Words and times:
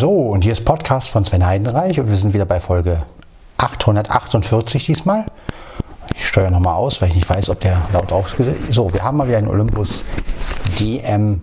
So, 0.00 0.12
und 0.12 0.44
hier 0.44 0.52
ist 0.52 0.64
Podcast 0.64 1.08
von 1.08 1.24
Sven 1.24 1.44
Heidenreich 1.44 1.98
und 1.98 2.08
wir 2.08 2.14
sind 2.14 2.32
wieder 2.32 2.44
bei 2.44 2.60
Folge 2.60 3.02
848 3.56 4.86
diesmal. 4.86 5.26
Ich 6.14 6.28
steuere 6.28 6.52
nochmal 6.52 6.74
aus, 6.74 7.02
weil 7.02 7.08
ich 7.08 7.16
nicht 7.16 7.28
weiß, 7.28 7.48
ob 7.48 7.58
der 7.58 7.84
laut 7.92 8.12
aufgesetzt 8.12 8.60
ist. 8.68 8.74
So, 8.76 8.94
wir 8.94 9.02
haben 9.02 9.16
mal 9.16 9.26
wieder 9.26 9.38
einen 9.38 9.48
Olympus 9.48 10.04
DM 10.78 11.42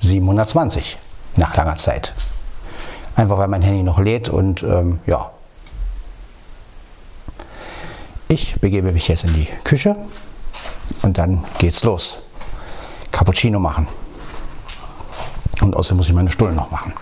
720 0.00 0.98
nach 1.36 1.56
langer 1.56 1.76
Zeit. 1.76 2.12
Einfach 3.16 3.38
weil 3.38 3.48
mein 3.48 3.62
Handy 3.62 3.82
noch 3.82 3.98
lädt 3.98 4.28
und 4.28 4.62
ähm, 4.64 4.98
ja. 5.06 5.30
Ich 8.28 8.60
begebe 8.60 8.92
mich 8.92 9.08
jetzt 9.08 9.24
in 9.24 9.32
die 9.32 9.48
Küche 9.64 9.96
und 11.00 11.16
dann 11.16 11.42
geht's 11.56 11.82
los. 11.84 12.18
Cappuccino 13.12 13.58
machen. 13.58 13.88
Und 15.62 15.74
außerdem 15.74 15.96
muss 15.96 16.08
ich 16.08 16.14
meine 16.14 16.30
Stullen 16.30 16.54
noch 16.54 16.70
machen. 16.70 16.92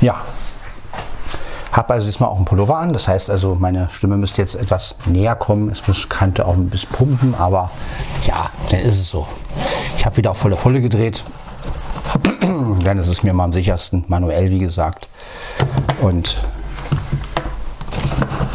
Ja. 0.00 0.22
Habe 1.72 1.94
also 1.94 2.06
diesmal 2.06 2.30
auch 2.30 2.36
einen 2.36 2.44
Pullover 2.44 2.78
an. 2.78 2.92
Das 2.92 3.08
heißt 3.08 3.30
also, 3.30 3.54
meine 3.54 3.88
Stimme 3.90 4.16
müsste 4.16 4.40
jetzt 4.40 4.54
etwas 4.54 4.96
näher 5.06 5.34
kommen. 5.34 5.68
Es 5.68 5.86
muss, 5.86 6.08
könnte 6.08 6.46
auch 6.46 6.54
ein 6.54 6.70
bisschen 6.70 6.90
pumpen, 6.90 7.34
aber 7.34 7.70
ja, 8.26 8.50
dann 8.70 8.80
ist 8.80 8.98
es 8.98 9.08
so. 9.08 9.26
Ich 9.96 10.06
habe 10.06 10.16
wieder 10.16 10.30
auf 10.30 10.38
volle 10.38 10.56
Pulle 10.56 10.80
gedreht. 10.80 11.24
dann 12.84 12.98
ist 12.98 13.08
es 13.08 13.22
mir 13.22 13.32
mal 13.34 13.44
am 13.44 13.52
sichersten, 13.52 14.04
manuell 14.08 14.50
wie 14.50 14.58
gesagt. 14.58 15.08
Und 16.00 16.36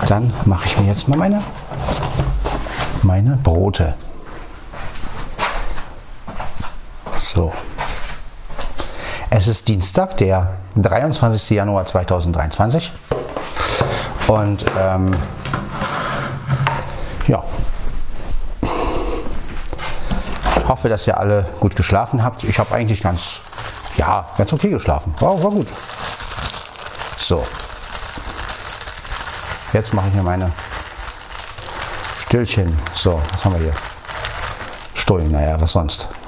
dann 0.07 0.33
mache 0.45 0.65
ich 0.65 0.79
mir 0.79 0.87
jetzt 0.87 1.07
mal 1.07 1.17
meine, 1.17 1.41
meine 3.03 3.37
Brote. 3.37 3.93
So. 7.17 7.53
Es 9.29 9.47
ist 9.47 9.67
Dienstag, 9.67 10.17
der 10.17 10.57
23. 10.75 11.49
Januar 11.51 11.85
2023. 11.85 12.91
Und 14.27 14.65
ähm, 14.79 15.11
ja, 17.27 17.43
hoffe, 20.67 20.89
dass 20.89 21.05
ihr 21.07 21.17
alle 21.17 21.45
gut 21.59 21.75
geschlafen 21.75 22.23
habt. 22.23 22.43
Ich 22.43 22.57
habe 22.57 22.73
eigentlich 22.73 23.03
ganz, 23.03 23.41
ja, 23.97 24.25
ganz 24.37 24.51
okay 24.53 24.69
geschlafen. 24.69 25.13
War, 25.19 25.41
war 25.43 25.51
gut. 25.51 25.67
So. 27.17 27.45
Jetzt 29.73 29.93
mache 29.93 30.07
ich 30.07 30.15
mir 30.15 30.23
meine 30.23 30.51
Stillchen. 32.19 32.75
So, 32.93 33.21
was 33.31 33.45
haben 33.45 33.53
wir 33.53 33.61
hier? 33.61 33.73
Stullen, 34.95 35.31
naja, 35.31 35.59
was 35.59 35.71
sonst? 35.71 36.09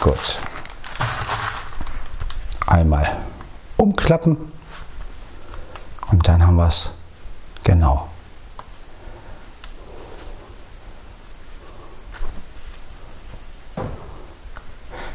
Gut 0.00 0.36
einmal 2.74 3.16
umklappen 3.76 4.36
und 6.10 6.26
dann 6.26 6.46
haben 6.46 6.56
wir 6.56 6.66
es 6.66 6.90
genau. 7.62 8.08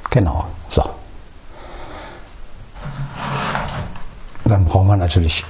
Genau, 0.10 0.48
so. 0.70 0.90
Dann 4.46 4.66
brauchen 4.66 4.88
wir 4.88 4.96
natürlich 4.96 5.46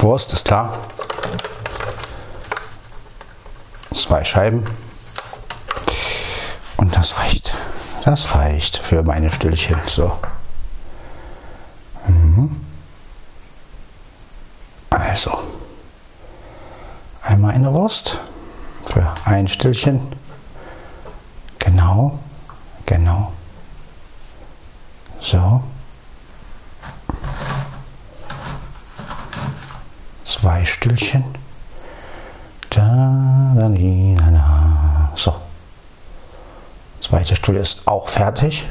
Wurst, 0.00 0.32
ist 0.32 0.44
klar. 0.44 0.76
Zwei 3.92 4.24
Scheiben. 4.24 4.64
Und 6.76 6.94
das 6.94 7.18
reicht. 7.18 7.54
Das 8.08 8.34
reicht 8.34 8.78
für 8.78 9.02
meine 9.02 9.30
Stüllchen. 9.30 9.76
So. 9.84 10.18
Mhm. 12.06 12.56
Also. 14.88 15.38
Einmal 17.22 17.52
eine 17.52 17.70
Wurst 17.74 18.18
für 18.86 19.06
ein 19.26 19.46
Stillchen. 19.46 20.00
Genau. 21.58 22.18
Genau. 22.86 23.30
So. 25.20 25.62
Zwei 30.24 30.64
Stüllchen. 30.64 31.24
Da, 32.70 33.52
da, 33.54 33.68
da, 33.68 34.30
da. 34.30 35.12
So. 35.14 35.34
Zweite 37.08 37.36
Stuhl 37.36 37.56
ist 37.56 37.87
auch 37.98 38.08
fertig. 38.08 38.68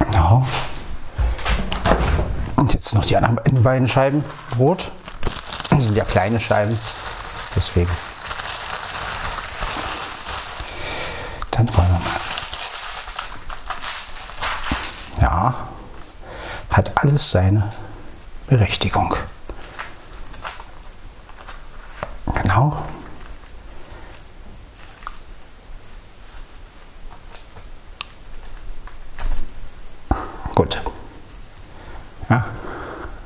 Genau. 0.00 0.44
Und 2.56 2.74
jetzt 2.74 2.92
noch 2.94 3.04
die 3.04 3.16
anderen 3.16 3.62
beiden 3.62 3.86
Scheiben 3.88 4.24
Brot. 4.50 4.90
Das 5.70 5.84
sind 5.84 5.96
ja 5.96 6.04
kleine 6.04 6.40
Scheiben. 6.40 6.76
Deswegen. 7.54 7.90
Dann 11.52 11.68
wollen 11.76 11.88
wir 11.88 12.00
mal. 12.00 12.20
Ja, 15.20 15.68
hat 16.70 16.90
alles 16.96 17.30
seine 17.30 17.72
Berechtigung. 18.48 19.14
Genau. 22.44 22.76
Gut. 30.54 30.80
Ja, 32.28 32.44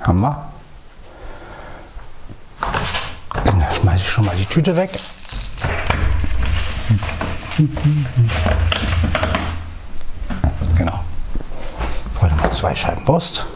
haben 0.02 0.20
wir. 0.20 0.52
Dann 3.44 3.66
schmeiße 3.74 4.02
ich 4.02 4.08
schon 4.08 4.24
mal 4.24 4.36
die 4.36 4.46
Tüte 4.58 4.74
weg. 4.74 4.90
Genau. 10.76 11.04
Wollte 12.18 12.34
mal 12.34 12.50
zwei 12.50 12.74
Scheiben 12.74 13.06
Wurst. 13.06 13.46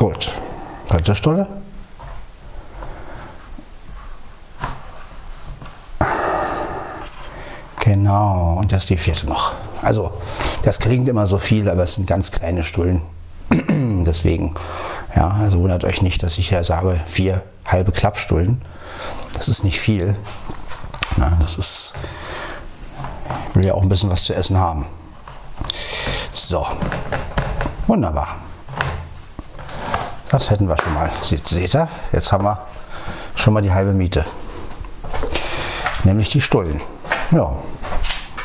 Gut. 0.00 0.32
Stulle. 1.20 1.46
Genau, 7.78 8.56
und 8.58 8.72
das 8.72 8.84
ist 8.84 8.88
die 8.88 8.96
vierte 8.96 9.26
noch. 9.26 9.52
Also, 9.82 10.12
das 10.62 10.78
klingt 10.78 11.10
immer 11.10 11.26
so 11.26 11.38
viel, 11.38 11.68
aber 11.68 11.82
es 11.82 11.96
sind 11.96 12.06
ganz 12.06 12.30
kleine 12.30 12.64
Stullen. 12.64 13.02
Deswegen, 13.50 14.54
ja, 15.14 15.28
also 15.28 15.58
wundert 15.60 15.84
euch 15.84 16.00
nicht, 16.00 16.22
dass 16.22 16.38
ich 16.38 16.52
ja 16.52 16.64
sage, 16.64 16.98
vier 17.04 17.42
halbe 17.66 17.92
Klappstullen. 17.92 18.62
Das 19.34 19.46
ist 19.48 19.62
nicht 19.62 19.78
viel. 19.78 20.16
Na, 21.18 21.36
das 21.42 21.58
ist, 21.58 21.92
will 23.52 23.66
ja 23.66 23.74
auch 23.74 23.82
ein 23.82 23.90
bisschen 23.90 24.08
was 24.08 24.24
zu 24.24 24.34
essen 24.34 24.56
haben. 24.56 24.86
So, 26.32 26.66
wunderbar. 27.86 28.36
Das 30.30 30.48
hätten 30.48 30.68
wir 30.68 30.76
schon 30.78 30.94
mal. 30.94 31.10
Seht, 31.22 31.46
seht 31.48 31.74
ihr? 31.74 31.88
Jetzt 32.12 32.30
haben 32.30 32.44
wir 32.44 32.58
schon 33.34 33.52
mal 33.52 33.62
die 33.62 33.72
halbe 33.72 33.92
Miete. 33.92 34.24
Nämlich 36.04 36.30
die 36.30 36.40
Stullen. 36.40 36.80
Ja. 37.32 37.56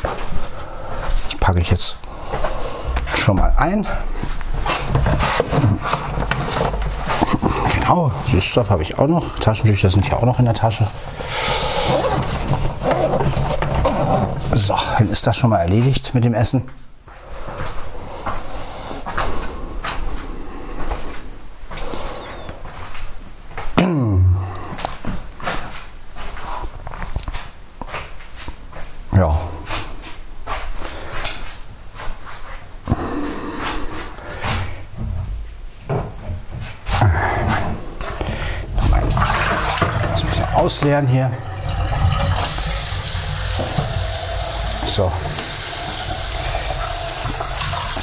Das 0.02 1.38
packe 1.38 1.60
ich 1.60 1.70
jetzt 1.70 1.96
schon 3.14 3.36
mal 3.36 3.52
ein. 3.56 3.86
Genau, 7.74 8.10
Süßstoff 8.26 8.70
habe 8.70 8.82
ich 8.82 8.98
auch 8.98 9.06
noch. 9.06 9.38
Taschentücher 9.38 9.88
sind 9.88 10.08
ja 10.08 10.16
auch 10.16 10.24
noch 10.24 10.40
in 10.40 10.44
der 10.44 10.54
Tasche. 10.54 10.88
So, 14.52 14.74
dann 14.98 15.08
ist 15.08 15.24
das 15.26 15.36
schon 15.36 15.50
mal 15.50 15.58
erledigt 15.58 16.14
mit 16.14 16.24
dem 16.24 16.34
Essen. 16.34 16.68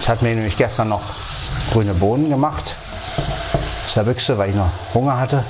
Ich 0.04 0.10
hatte 0.10 0.26
mir 0.26 0.36
nämlich 0.36 0.58
gestern 0.58 0.90
noch 0.90 1.02
grüne 1.72 1.94
Bohnen 1.94 2.30
gemacht. 2.30 2.76
Zur 3.88 4.04
Büchse, 4.04 4.38
weil 4.38 4.50
ich 4.50 4.56
noch 4.58 4.70
Hunger 4.94 5.18
hatte. 5.18 5.42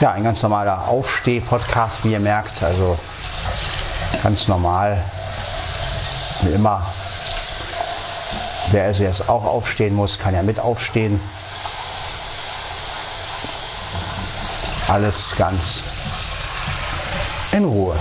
Ja, 0.00 0.10
ein 0.10 0.24
ganz 0.24 0.42
normaler 0.42 0.88
Aufsteh-Podcast, 0.88 2.04
wie 2.04 2.10
ihr 2.10 2.18
merkt. 2.18 2.60
Also 2.64 2.98
ganz 4.24 4.48
normal, 4.48 5.00
wie 6.40 6.54
immer. 6.54 6.84
Wer 8.72 8.86
also 8.86 9.04
jetzt 9.04 9.28
auch 9.28 9.44
aufstehen 9.44 9.94
muss, 9.94 10.18
kann 10.18 10.34
ja 10.34 10.42
mit 10.42 10.58
aufstehen. 10.58 11.20
Alles 14.88 15.34
ganz 15.38 15.84
in 17.52 17.64
Ruhe. 17.64 17.96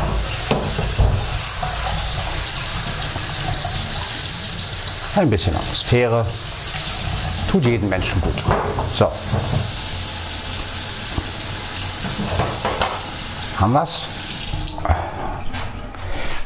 Ein 5.15 5.29
bisschen 5.29 5.55
Atmosphäre. 5.55 6.25
Tut 7.51 7.65
jedem 7.65 7.87
Menschen 7.87 8.19
gut. 8.19 8.33
So. 8.95 9.11
Haben 13.59 13.73
wir's? 13.73 14.01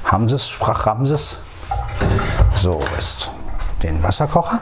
Haben 0.03 0.27
sie's? 0.27 0.49
Sprach 0.49 0.85
Ramses. 0.85 1.37
So 2.55 2.81
ist 2.97 3.31
den 3.83 4.03
Wasserkocher. 4.03 4.59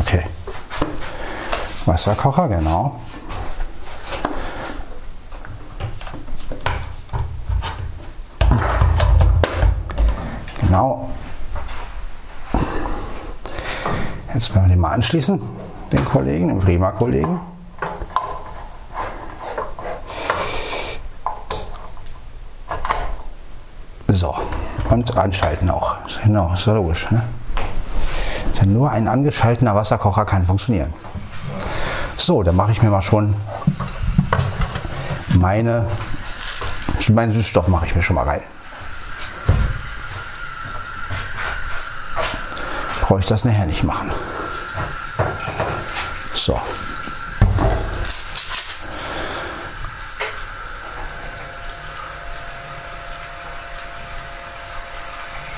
Okay. 0.00 0.24
Wasserkocher, 1.84 2.48
genau. 2.48 2.98
Genau. 10.60 11.08
Jetzt 14.34 14.54
werden 14.54 14.64
wir 14.64 14.74
den 14.74 14.80
mal 14.80 14.85
anschließen, 14.96 15.38
den 15.92 16.04
Kollegen, 16.06 16.48
den 16.48 16.58
Bremer-Kollegen. 16.58 17.38
So, 24.08 24.34
und 24.88 25.18
anschalten 25.18 25.68
auch. 25.68 25.96
Genau, 26.24 26.54
ist 26.54 26.66
ja 26.66 26.72
logisch. 26.72 27.10
Ne? 27.10 27.22
Denn 28.58 28.72
nur 28.72 28.90
ein 28.90 29.06
angeschalteter 29.06 29.74
Wasserkocher 29.74 30.24
kann 30.24 30.44
funktionieren. 30.44 30.94
So, 32.16 32.42
dann 32.42 32.56
mache 32.56 32.72
ich 32.72 32.82
mir 32.82 32.88
mal 32.88 33.02
schon 33.02 33.36
meine, 35.38 35.86
meinen 37.10 37.32
Süßstoff 37.32 37.68
mache 37.68 37.84
ich 37.84 37.94
mir 37.94 38.00
schon 38.00 38.16
mal 38.16 38.24
rein. 38.24 38.40
Brauche 43.02 43.20
ich 43.20 43.26
das 43.26 43.44
nachher 43.44 43.66
nicht 43.66 43.84
machen. 43.84 44.10
So. 46.46 46.60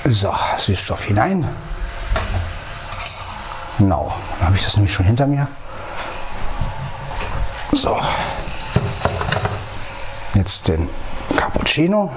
So, 0.05 0.33
Süßstoff 0.57 1.03
hinein. 1.03 1.47
Genau, 3.77 4.11
dann 4.39 4.47
habe 4.47 4.57
ich 4.57 4.63
das 4.63 4.77
nämlich 4.77 4.91
schon 4.91 5.05
hinter 5.05 5.27
mir. 5.27 5.47
So. 7.73 7.95
Jetzt 10.33 10.69
den 10.69 10.89
Cappuccino. 11.37 12.11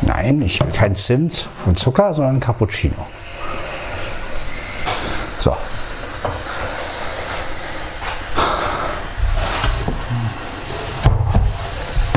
Nein, 0.00 0.40
ich 0.40 0.58
will 0.64 0.72
kein 0.72 0.94
Zimt 0.94 1.50
und 1.66 1.78
Zucker, 1.78 2.14
sondern 2.14 2.40
Cappuccino. 2.40 3.06
So. 5.40 5.56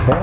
Okay. 0.01 0.18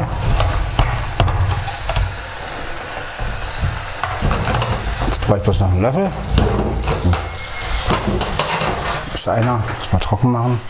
Jetzt 5.06 5.20
brauche 5.20 5.37
ich 5.37 5.37
bloß 5.48 5.60
noch 5.60 5.70
einen 5.70 5.80
Löffel. 5.80 6.12
Ist 9.14 9.28
einer. 9.28 9.64
Muss 9.78 9.92
mal 9.94 9.98
trocken 9.98 10.30
machen. 10.30 10.60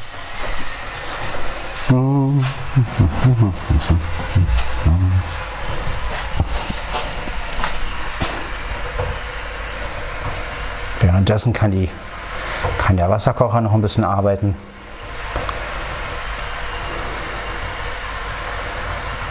Währenddessen 11.01 11.53
kann, 11.53 11.73
die, 11.73 11.91
kann 12.79 12.97
der 12.97 13.11
Wasserkocher 13.11 13.61
noch 13.61 13.75
ein 13.75 13.83
bisschen 13.83 14.05
arbeiten. 14.05 14.55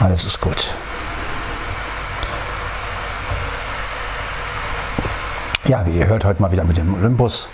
Alles 0.02 0.26
ist 0.26 0.42
gut. 0.42 0.74
Ja, 5.68 5.86
wie 5.86 5.98
ihr 5.98 6.08
hört, 6.08 6.24
heute 6.24 6.42
mal 6.42 6.50
wieder 6.50 6.64
mit 6.64 6.78
dem 6.78 6.94
Olympus. 6.94 7.50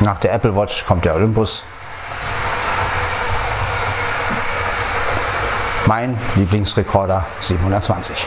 Nach 0.00 0.18
der 0.18 0.32
Apple 0.32 0.56
Watch 0.56 0.84
kommt 0.84 1.04
der 1.04 1.14
Olympus. 1.14 1.62
Mein 5.86 6.18
Lieblingsrekorder 6.34 7.24
720. 7.38 8.26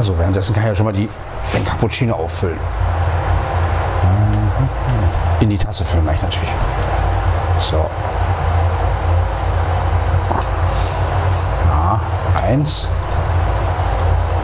Also 0.00 0.18
währenddessen 0.30 0.54
kann 0.54 0.62
ich 0.62 0.68
ja 0.68 0.74
schon 0.76 0.86
mal 0.86 0.92
die, 0.92 1.08
den 1.52 1.64
Cappuccino 1.64 2.14
auffüllen. 2.14 2.58
In 5.40 5.50
die 5.50 5.58
Tasse 5.58 5.84
füllen 5.84 6.04
mache 6.04 6.16
ich 6.16 6.22
natürlich. 6.22 6.50
So. 7.58 7.84
Ja, 11.68 12.00
eins. 12.46 12.88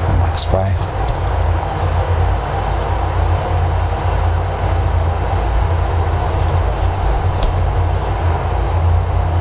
Nummer 0.09 0.35
zwei. 0.35 0.73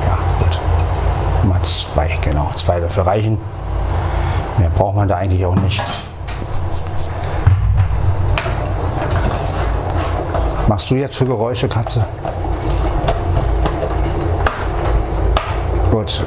Ja, 0.06 0.18
gut. 0.38 0.60
Nummer 1.42 1.64
zwei, 1.64 2.20
genau. 2.22 2.52
Zwei 2.54 2.78
Löffel 2.78 3.02
reichen. 3.02 3.40
Mehr 4.60 4.70
braucht 4.70 4.96
man 4.96 5.08
da 5.08 5.16
eigentlich 5.16 5.44
auch 5.44 5.56
nicht. 5.56 5.82
Machst 10.76 10.92
du 10.92 10.96
jetzt 10.96 11.16
für 11.16 11.26
Geräusche, 11.26 11.70
Katze? 11.70 12.06
Gut. 15.90 16.22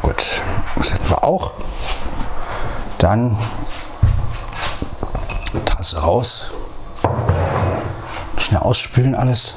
Gut, 0.00 0.42
das 0.76 0.94
hätten 0.94 1.10
wir 1.10 1.22
auch. 1.22 1.52
Dann 2.96 3.36
Tasse 5.66 6.00
raus. 6.00 6.54
Schnell 8.38 8.60
ausspülen 8.62 9.14
alles. 9.14 9.56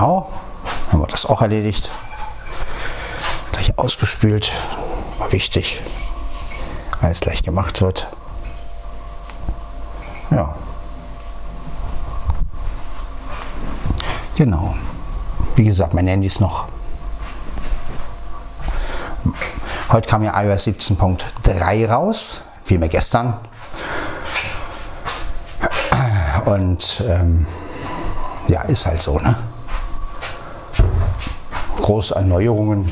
Genau, 0.00 0.30
haben 0.90 1.00
wir 1.02 1.06
das 1.08 1.19
auch 1.30 1.42
erledigt. 1.42 1.90
Gleich 3.52 3.78
ausgespült, 3.78 4.52
war 5.18 5.32
wichtig, 5.32 5.80
weil 7.00 7.12
es 7.12 7.20
gleich 7.20 7.42
gemacht 7.42 7.80
wird. 7.80 8.08
Ja. 10.30 10.54
Genau. 14.36 14.74
Wie 15.56 15.64
gesagt, 15.64 15.94
mein 15.94 16.06
Handy 16.06 16.26
ist 16.26 16.40
noch. 16.40 16.66
Heute 19.92 20.08
kam 20.08 20.22
ja 20.22 20.40
iOS 20.40 20.66
17.3 20.66 21.88
raus, 21.88 22.42
vielmehr 22.62 22.88
gestern. 22.88 23.34
Und 26.44 27.02
ähm, 27.06 27.46
ja, 28.48 28.62
ist 28.62 28.86
halt 28.86 29.02
so, 29.02 29.18
ne? 29.18 29.36
Große 31.90 32.14
Erneuerungen 32.14 32.88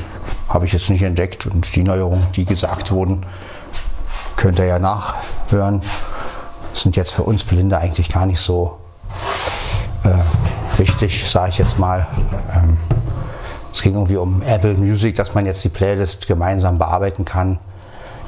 habe 0.49 0.65
ich 0.65 0.73
jetzt 0.73 0.89
nicht 0.89 1.03
entdeckt 1.03 1.47
und 1.47 1.73
die 1.73 1.83
Neuerungen, 1.83 2.27
die 2.35 2.43
gesagt 2.43 2.91
wurden, 2.91 3.25
könnt 4.35 4.59
ihr 4.59 4.65
ja 4.65 4.77
nachhören, 4.77 5.81
sind 6.73 6.97
jetzt 6.97 7.13
für 7.13 7.23
uns 7.23 7.45
Blinde 7.45 7.77
eigentlich 7.77 8.09
gar 8.09 8.25
nicht 8.25 8.41
so 8.41 8.77
äh, 10.03 10.77
wichtig, 10.77 11.29
sage 11.29 11.51
ich 11.51 11.59
jetzt 11.59 11.79
mal. 11.79 12.07
Ähm, 12.53 12.77
es 13.71 13.83
ging 13.83 13.93
irgendwie 13.93 14.17
um 14.17 14.41
Apple 14.41 14.73
Music, 14.73 15.15
dass 15.15 15.33
man 15.33 15.45
jetzt 15.45 15.63
die 15.63 15.69
Playlist 15.69 16.27
gemeinsam 16.27 16.77
bearbeiten 16.77 17.23
kann. 17.23 17.57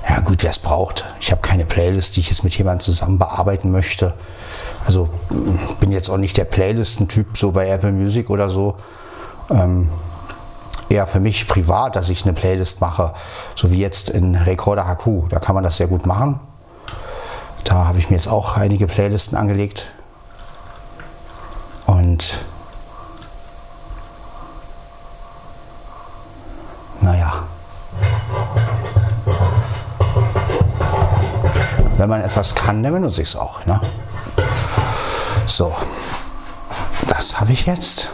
Ja 0.08 0.22
gut, 0.22 0.42
wer 0.42 0.51
es 0.51 0.60
braucht. 0.60 1.04
Ich 1.20 1.32
habe 1.32 1.42
keine 1.42 1.66
Playlist, 1.66 2.16
die 2.16 2.22
ich 2.22 2.30
jetzt 2.30 2.46
mit 2.46 2.58
jemandem 2.58 2.80
zusammen 2.80 3.18
bearbeiten 3.18 3.72
möchte. 3.72 4.13
Also 4.86 5.10
bin 5.82 5.92
jetzt 5.92 6.10
auch 6.10 6.16
nicht 6.16 6.38
der 6.38 6.46
Playlisten-Typ 6.46 7.38
so 7.38 7.51
bei 7.51 7.68
Apple 7.68 7.92
Music 7.92 8.30
oder 8.30 8.50
so. 8.50 8.78
Ähm, 9.50 9.90
eher 10.91 11.07
für 11.07 11.19
mich 11.19 11.48
privat, 11.48 11.95
dass 11.95 12.10
ich 12.10 12.24
eine 12.24 12.33
Playlist 12.33 12.81
mache, 12.81 13.13
so 13.55 13.71
wie 13.71 13.79
jetzt 13.79 14.10
in 14.10 14.36
Recorder 14.36 14.86
HQ. 14.86 15.29
Da 15.29 15.39
kann 15.39 15.55
man 15.55 15.63
das 15.63 15.77
sehr 15.77 15.88
gut 15.88 16.05
machen. 16.05 16.39
Da 17.63 17.88
habe 17.88 17.98
ich 17.98 18.10
mir 18.10 18.17
jetzt 18.17 18.27
auch 18.27 18.57
einige 18.57 18.88
Playlisten 18.88 19.38
angelegt. 19.38 19.91
Und 21.86 22.39
naja. 27.00 27.43
Wenn 31.98 32.10
man 32.10 32.21
etwas 32.21 32.55
kann, 32.55 32.83
dann 32.83 32.93
benutze 32.93 33.21
ich 33.21 33.29
es 33.29 33.36
auch. 33.36 33.65
Ne? 33.65 33.79
So, 35.45 35.74
das 37.07 37.39
habe 37.39 37.51
ich 37.53 37.65
jetzt. 37.65 38.10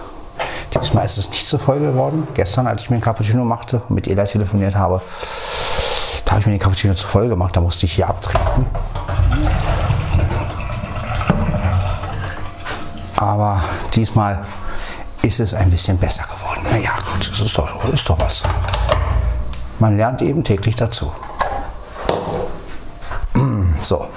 Diesmal 0.81 1.05
ist 1.05 1.17
es 1.17 1.29
nicht 1.29 1.46
so 1.46 1.57
voll 1.57 1.79
geworden. 1.79 2.27
Gestern, 2.34 2.67
als 2.67 2.81
ich 2.81 2.89
mir 2.89 2.96
einen 2.96 3.03
Cappuccino 3.03 3.43
machte 3.43 3.81
und 3.88 3.91
mit 3.96 4.07
Ela 4.07 4.25
telefoniert 4.25 4.75
habe, 4.75 5.01
da 6.25 6.31
habe 6.31 6.41
ich 6.41 6.46
mir 6.46 6.53
den 6.53 6.60
Cappuccino 6.60 6.93
zu 6.93 7.07
voll 7.07 7.29
gemacht. 7.29 7.55
Da 7.55 7.62
musste 7.62 7.86
ich 7.86 7.93
hier 7.93 8.07
abtrinken. 8.07 8.65
Aber 13.15 13.63
diesmal 13.93 14.46
ist 15.24 15.39
es 15.39 15.53
ein 15.53 15.69
bisschen 15.72 15.98
besser 15.98 16.24
geworden. 16.24 16.62
Naja, 16.72 16.91
gut, 17.12 17.31
das 17.31 17.41
ist 17.41 17.57
doch, 17.57 17.84
ist 17.86 18.07
doch 18.10 18.19
was. 18.19 18.43
Man 19.79 19.98
lernt 19.98 20.22
eben 20.22 20.43
täglich 20.43 20.75
dazu. 20.75 21.12
So. 23.79 24.07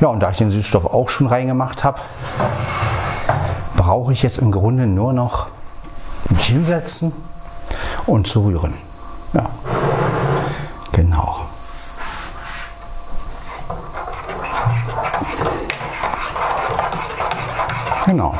Ja, 0.00 0.08
und 0.08 0.20
da 0.22 0.30
ich 0.30 0.38
den 0.38 0.50
Süßstoff 0.50 0.86
auch 0.86 1.08
schon 1.08 1.26
reingemacht 1.26 1.84
habe, 1.84 2.00
brauche 3.76 4.12
ich 4.12 4.22
jetzt 4.22 4.38
im 4.38 4.52
Grunde 4.52 4.86
nur 4.86 5.12
noch 5.12 5.48
hinsetzen 6.48 7.12
und 8.06 8.26
zu 8.26 8.44
rühren. 8.44 8.74
Ja, 9.32 9.48
genau. 10.92 11.46
Genau. 18.06 18.34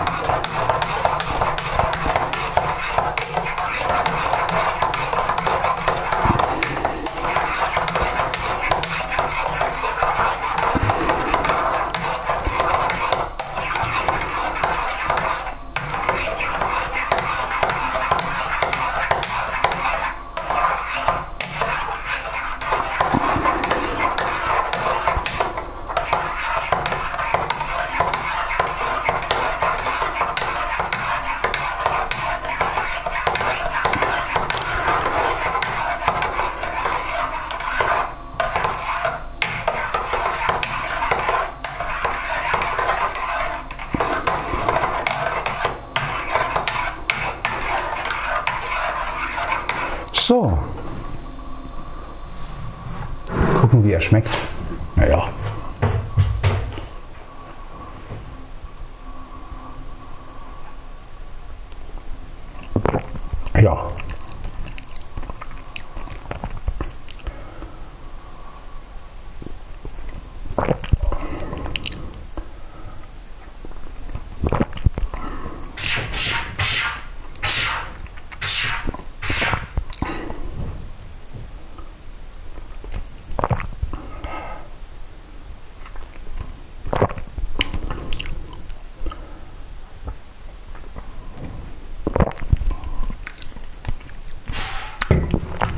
Gucken, 54.09 54.23
wie 54.23 54.23
er 54.23 54.23
schmeckt. 54.23 54.29
Naja. 54.97 55.29
Ja. 63.61 63.91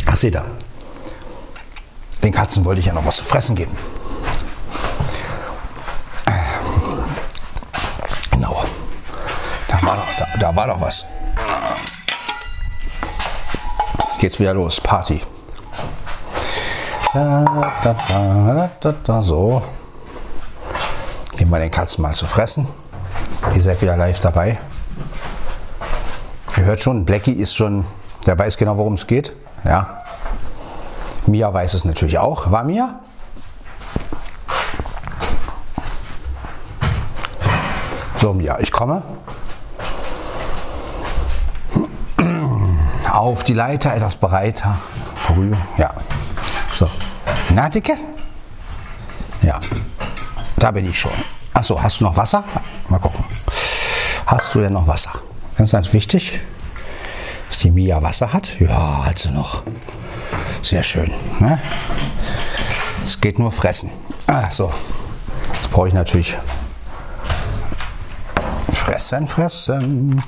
Ach, 0.07 0.10
seht 0.21 0.37
ihr. 0.37 0.45
Den 2.23 2.33
Katzen 2.33 2.65
wollte 2.65 2.81
ich 2.81 2.87
ja 2.87 2.93
noch 2.93 3.05
was 3.07 3.17
zu 3.17 3.25
fressen 3.25 3.57
geben. 3.57 3.77
Genau. 8.31 8.65
Da 9.69 9.83
war, 9.83 9.97
doch, 9.97 10.19
da, 10.19 10.39
da 10.39 10.57
war 10.57 10.67
doch 10.67 10.81
was. 10.81 11.05
Jetzt 14.05 14.19
geht's 14.19 14.41
wieder 14.41 14.55
los. 14.55 14.81
Party. 14.81 15.23
So. 19.23 19.63
Geben 21.37 21.51
wir 21.51 21.59
den 21.59 21.71
Katzen 21.71 22.03
mal 22.03 22.15
zu 22.15 22.27
fressen. 22.27 22.69
Ihr 23.55 23.63
seid 23.63 23.81
wieder 23.81 23.97
live 23.97 24.21
dabei. 24.21 24.59
Ihr 26.57 26.65
hört 26.65 26.83
schon, 26.83 27.07
Blackie 27.07 27.33
ist 27.33 27.57
schon, 27.57 27.87
der 28.27 28.39
weiß 28.39 28.59
genau, 28.59 28.77
worum 28.77 28.95
es 28.95 29.07
geht. 29.07 29.33
Ja. 29.65 30.00
Mia 31.31 31.53
weiß 31.53 31.75
es 31.75 31.85
natürlich 31.85 32.19
auch. 32.19 32.51
War 32.51 32.65
Mia? 32.65 32.99
So, 38.17 38.35
Mia, 38.35 38.59
ich 38.61 38.71
komme. 38.71 39.03
Auf 43.11 43.45
die 43.45 43.55
Leiter, 43.55 43.95
etwas 43.95 44.17
breiter. 44.17 44.77
Früh, 45.15 45.53
ja. 45.79 45.95
So. 46.73 46.89
Na? 47.55 47.71
Ja. 49.43 49.61
Da 50.57 50.71
bin 50.71 50.89
ich 50.89 50.99
schon. 50.99 51.13
Achso, 51.55 51.83
hast 51.83 52.01
du 52.01 52.05
noch 52.05 52.17
Wasser? 52.17 52.45
Mal 52.89 52.99
gucken. 52.99 53.25
Hast 54.27 54.55
du 54.55 54.61
denn 54.61 54.73
noch 54.73 54.87
Wasser? 54.87 55.13
Ganz, 55.57 55.73
ganz 55.73 55.93
wichtig, 55.93 56.41
dass 57.49 57.59
die 57.59 57.71
Mia 57.71 58.03
Wasser 58.03 58.33
hat. 58.33 58.59
Ja, 58.61 59.07
hat 59.07 59.19
sie 59.19 59.31
noch. 59.31 59.63
Sehr 60.63 60.83
schön. 60.83 61.11
Ne? 61.41 61.61
Es 63.03 63.21
geht 63.21 63.39
nur 63.39 63.51
fressen. 63.51 63.91
Ah, 64.27 64.51
so. 64.51 64.71
Jetzt 65.55 65.71
brauche 65.71 65.89
ich 65.89 65.95
natürlich 65.95 66.37
fressen, 68.73 69.27
fressen. 69.27 70.23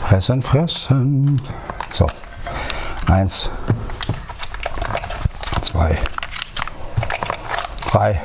Fressen, 0.00 0.42
fressen. 0.42 1.42
So. 1.92 2.06
Eins. 3.06 3.50
Zwei. 5.60 5.98
Drei. 7.90 8.20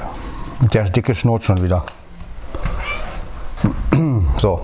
Der 0.74 0.84
dicke 0.90 1.16
Schnurrt 1.16 1.44
schon 1.44 1.62
wieder. 1.62 1.86
So. 4.38 4.62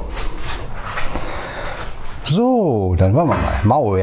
So, 2.24 2.96
dann 2.98 3.14
wollen 3.14 3.30
wir 3.30 3.36
mal. 3.36 3.60
Mau, 3.64 3.98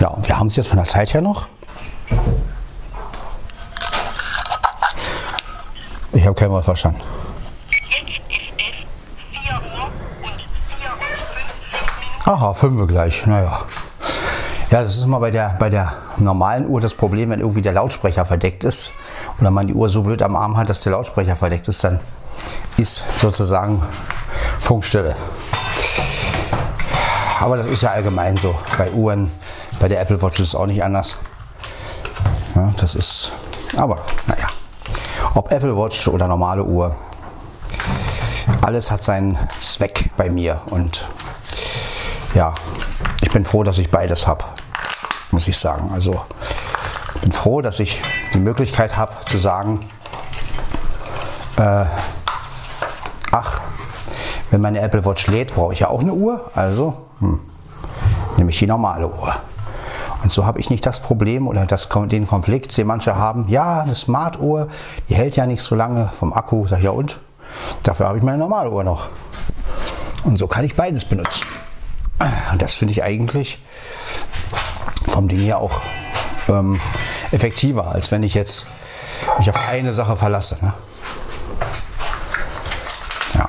ja. 0.00 0.16
Wir 0.22 0.38
haben 0.38 0.48
es 0.48 0.56
jetzt 0.56 0.68
von 0.68 0.78
der 0.78 0.86
Zeit 0.86 1.14
her 1.14 1.20
noch. 1.20 1.46
Ich 6.12 6.26
habe 6.26 6.34
kein 6.34 6.50
Wort 6.50 6.64
verstanden. 6.64 7.00
Aha, 12.24 12.54
fünf 12.54 12.80
Uhr 12.80 12.86
gleich. 12.86 13.26
Naja. 13.26 13.64
Ja, 14.70 14.82
das 14.82 14.96
ist 14.96 15.04
immer 15.04 15.18
bei 15.18 15.30
der, 15.30 15.56
bei 15.58 15.68
der 15.68 15.94
normalen 16.18 16.68
Uhr 16.68 16.80
das 16.80 16.94
Problem, 16.94 17.30
wenn 17.30 17.40
irgendwie 17.40 17.62
der 17.62 17.72
Lautsprecher 17.72 18.24
verdeckt 18.24 18.62
ist 18.62 18.92
oder 19.40 19.50
man 19.50 19.66
die 19.66 19.74
Uhr 19.74 19.88
so 19.88 20.02
blöd 20.02 20.22
am 20.22 20.36
Arm 20.36 20.56
hat, 20.56 20.68
dass 20.68 20.80
der 20.80 20.92
Lautsprecher 20.92 21.34
verdeckt 21.34 21.66
ist, 21.68 21.82
dann 21.82 21.98
ist 22.76 23.02
sozusagen 23.20 23.82
Funkstille. 24.60 25.16
Aber 27.40 27.56
das 27.56 27.66
ist 27.68 27.80
ja 27.80 27.90
allgemein 27.90 28.36
so. 28.36 28.54
Bei 28.76 28.90
Uhren, 28.90 29.30
bei 29.80 29.88
der 29.88 29.98
Apple 30.02 30.20
Watch 30.20 30.40
ist 30.40 30.48
es 30.48 30.54
auch 30.54 30.66
nicht 30.66 30.84
anders. 30.84 31.16
Ja, 32.54 32.70
das 32.76 32.94
ist, 32.94 33.32
aber 33.76 34.02
naja. 34.26 34.48
Ob 35.34 35.50
Apple 35.50 35.74
Watch 35.74 36.06
oder 36.08 36.28
normale 36.28 36.62
Uhr, 36.62 36.94
alles 38.60 38.90
hat 38.90 39.02
seinen 39.02 39.38
Zweck 39.58 40.10
bei 40.18 40.28
mir. 40.28 40.60
Und 40.66 41.06
ja, 42.34 42.54
ich 43.22 43.30
bin 43.30 43.46
froh, 43.46 43.62
dass 43.64 43.78
ich 43.78 43.90
beides 43.90 44.26
habe, 44.26 44.44
muss 45.30 45.48
ich 45.48 45.56
sagen. 45.56 45.90
Also 45.94 46.20
ich 47.14 47.20
bin 47.22 47.32
froh, 47.32 47.62
dass 47.62 47.80
ich 47.80 48.02
die 48.34 48.38
Möglichkeit 48.38 48.98
habe 48.98 49.14
zu 49.24 49.38
sagen, 49.38 49.80
äh, 51.56 51.86
ach, 53.32 53.60
wenn 54.50 54.60
meine 54.60 54.80
Apple 54.80 55.06
Watch 55.06 55.26
lädt, 55.28 55.54
brauche 55.54 55.72
ich 55.72 55.80
ja 55.80 55.88
auch 55.88 56.00
eine 56.00 56.12
Uhr. 56.12 56.50
Also 56.54 57.09
hm, 57.20 57.40
nehme 58.36 58.50
ich 58.50 58.58
die 58.58 58.66
normale 58.66 59.08
Uhr. 59.08 59.34
Und 60.22 60.30
so 60.30 60.44
habe 60.44 60.60
ich 60.60 60.68
nicht 60.68 60.84
das 60.84 61.00
Problem 61.00 61.48
oder 61.48 61.64
das, 61.64 61.88
den 61.88 62.26
Konflikt, 62.26 62.76
den 62.76 62.86
manche 62.86 63.16
haben. 63.16 63.48
Ja, 63.48 63.80
eine 63.80 63.94
Smart-Uhr, 63.94 64.68
die 65.08 65.14
hält 65.14 65.36
ja 65.36 65.46
nicht 65.46 65.62
so 65.62 65.74
lange 65.74 66.10
vom 66.18 66.32
Akku. 66.32 66.66
Sag 66.66 66.78
ich, 66.78 66.84
ja 66.84 66.90
und? 66.90 67.20
Dafür 67.82 68.08
habe 68.08 68.18
ich 68.18 68.24
meine 68.24 68.38
normale 68.38 68.70
Uhr 68.70 68.84
noch. 68.84 69.08
Und 70.24 70.38
so 70.38 70.46
kann 70.46 70.64
ich 70.64 70.76
beides 70.76 71.06
benutzen. 71.06 71.44
Und 72.52 72.60
das 72.60 72.74
finde 72.74 72.92
ich 72.92 73.02
eigentlich 73.02 73.64
vom 75.08 75.28
Ding 75.28 75.38
her 75.38 75.58
auch 75.58 75.80
ähm, 76.48 76.78
effektiver, 77.30 77.90
als 77.90 78.10
wenn 78.10 78.22
ich 78.22 78.34
jetzt 78.34 78.66
mich 79.38 79.48
auf 79.48 79.68
eine 79.68 79.94
Sache 79.94 80.16
verlasse. 80.16 80.58
Ne? 80.60 80.74
Ja. 83.34 83.48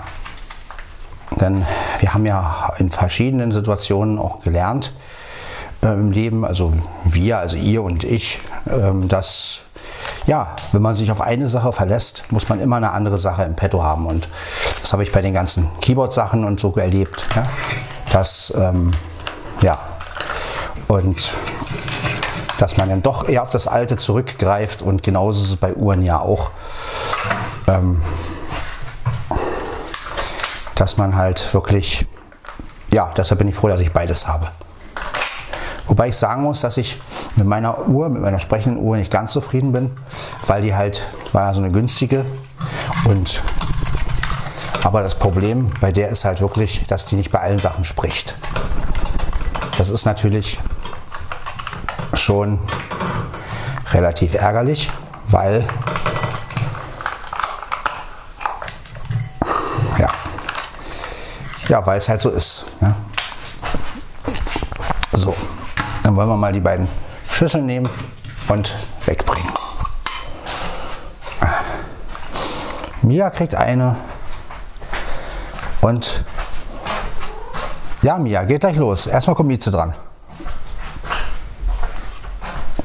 Denn 1.31 1.65
wir 2.01 2.13
haben 2.13 2.25
ja 2.25 2.73
in 2.77 2.89
verschiedenen 2.89 3.51
Situationen 3.51 4.17
auch 4.17 4.41
gelernt 4.41 4.91
äh, 5.83 5.93
im 5.93 6.11
Leben, 6.11 6.43
also 6.43 6.73
wir, 7.05 7.37
also 7.37 7.55
ihr 7.55 7.83
und 7.83 8.03
ich, 8.03 8.39
ähm, 8.67 9.07
dass 9.07 9.61
ja, 10.25 10.55
wenn 10.71 10.81
man 10.81 10.95
sich 10.95 11.11
auf 11.11 11.21
eine 11.21 11.47
Sache 11.47 11.71
verlässt, 11.71 12.23
muss 12.31 12.49
man 12.49 12.59
immer 12.59 12.77
eine 12.77 12.91
andere 12.91 13.17
Sache 13.17 13.43
im 13.43 13.55
Petto 13.55 13.83
haben. 13.83 14.05
Und 14.05 14.27
das 14.79 14.93
habe 14.93 15.03
ich 15.03 15.11
bei 15.11 15.21
den 15.21 15.33
ganzen 15.33 15.67
Keyboard-Sachen 15.81 16.43
und 16.43 16.59
so 16.59 16.73
erlebt. 16.75 17.25
Ja? 17.35 17.47
Dass, 18.11 18.53
ähm, 18.55 18.91
ja, 19.61 19.79
und 20.87 21.33
dass 22.57 22.77
man 22.77 22.89
dann 22.89 23.01
doch 23.01 23.27
eher 23.27 23.43
auf 23.43 23.49
das 23.49 23.67
Alte 23.67 23.97
zurückgreift 23.97 24.81
und 24.81 25.01
genauso 25.01 25.43
ist 25.43 25.49
es 25.49 25.57
bei 25.57 25.73
Uhren 25.73 26.03
ja 26.03 26.19
auch. 26.19 26.51
Ähm, 27.67 28.01
dass 30.81 30.97
man 30.97 31.15
halt 31.15 31.53
wirklich, 31.53 32.07
ja, 32.91 33.11
deshalb 33.15 33.37
bin 33.37 33.47
ich 33.47 33.53
froh, 33.53 33.67
dass 33.67 33.79
ich 33.81 33.91
beides 33.91 34.27
habe. 34.27 34.47
Wobei 35.85 36.07
ich 36.07 36.15
sagen 36.15 36.41
muss, 36.41 36.61
dass 36.61 36.75
ich 36.77 36.99
mit 37.35 37.45
meiner 37.45 37.87
Uhr, 37.87 38.09
mit 38.09 38.23
meiner 38.23 38.39
sprechenden 38.39 38.81
Uhr 38.81 38.97
nicht 38.97 39.11
ganz 39.11 39.31
zufrieden 39.31 39.73
bin, 39.73 39.91
weil 40.47 40.63
die 40.63 40.73
halt, 40.73 41.05
war 41.33 41.43
ja 41.43 41.53
so 41.53 41.61
eine 41.61 41.71
günstige 41.71 42.25
und 43.05 43.43
aber 44.83 45.03
das 45.03 45.13
Problem 45.13 45.69
bei 45.81 45.91
der 45.91 46.09
ist 46.09 46.25
halt 46.25 46.41
wirklich, 46.41 46.83
dass 46.87 47.05
die 47.05 47.15
nicht 47.15 47.31
bei 47.31 47.41
allen 47.41 47.59
Sachen 47.59 47.83
spricht. 47.83 48.33
Das 49.77 49.91
ist 49.91 50.05
natürlich 50.05 50.59
schon 52.15 52.57
relativ 53.91 54.33
ärgerlich, 54.33 54.89
weil 55.27 55.63
ja 61.71 61.85
weil 61.87 61.97
es 61.97 62.09
halt 62.09 62.19
so 62.19 62.29
ist. 62.29 62.65
Ne? 62.81 62.93
So, 65.13 65.35
dann 66.03 66.15
wollen 66.15 66.27
wir 66.27 66.37
mal 66.37 66.51
die 66.51 66.59
beiden 66.59 66.87
Schüsseln 67.29 67.65
nehmen 67.65 67.89
und 68.49 68.75
wegbringen. 69.05 69.51
Mia 73.01 73.29
kriegt 73.29 73.55
eine 73.55 73.95
und 75.79 76.23
ja, 78.03 78.17
Mia, 78.17 78.43
geht 78.43 78.61
gleich 78.61 78.77
los. 78.77 79.07
Erstmal 79.07 79.35
kommt 79.35 79.47
Mieze 79.47 79.71
dran. 79.71 79.93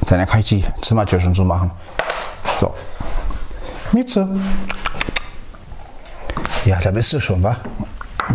Dann 0.01 0.25
kann 0.25 0.39
ich 0.39 0.47
die 0.47 0.65
Zimmertür 0.81 1.19
schon 1.19 1.35
so 1.35 1.43
machen. 1.43 1.71
So. 2.57 2.73
Mieze. 3.91 4.27
Ja, 6.65 6.79
da 6.79 6.91
bist 6.91 7.13
du 7.13 7.19
schon, 7.19 7.43
wa? 7.43 7.57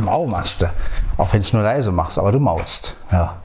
Mau 0.01 0.27
machst 0.27 0.63
du. 0.63 0.71
Auch 1.19 1.33
wenn 1.33 1.41
es 1.41 1.53
nur 1.53 1.63
leise 1.63 1.93
machst, 1.93 2.19
aber 2.19 2.33
du 2.33 2.41
maust. 2.41 2.97
Ja. 3.11 3.37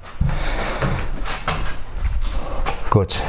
Gut. 2.89 3.21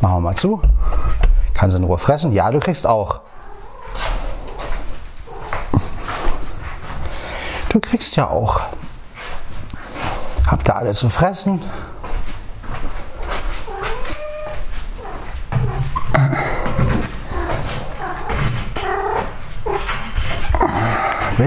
Machen 0.00 0.16
wir 0.16 0.20
mal 0.20 0.36
zu. 0.36 0.60
Kann 1.54 1.70
sie 1.70 1.76
in 1.76 1.84
Ruhe 1.84 1.98
fressen? 1.98 2.32
Ja, 2.32 2.50
du 2.50 2.60
kriegst 2.60 2.86
auch. 2.86 3.20
Du 7.68 7.80
kriegst 7.80 8.16
ja 8.16 8.28
auch. 8.28 8.60
Habt 10.46 10.68
ihr 10.68 10.76
alle 10.76 10.94
zu 10.94 11.08
fressen? 11.08 11.60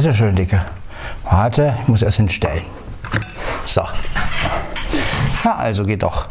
Bitte 0.02 0.16
schön, 0.16 0.36
Dicke. 0.36 0.66
Warte, 1.30 1.78
ich 1.80 1.88
muss 1.88 2.02
erst 2.02 2.18
hinstellen. 2.18 2.66
So. 3.68 3.84
Ja, 5.44 5.56
also 5.58 5.84
geht 5.84 6.02
doch. 6.02 6.26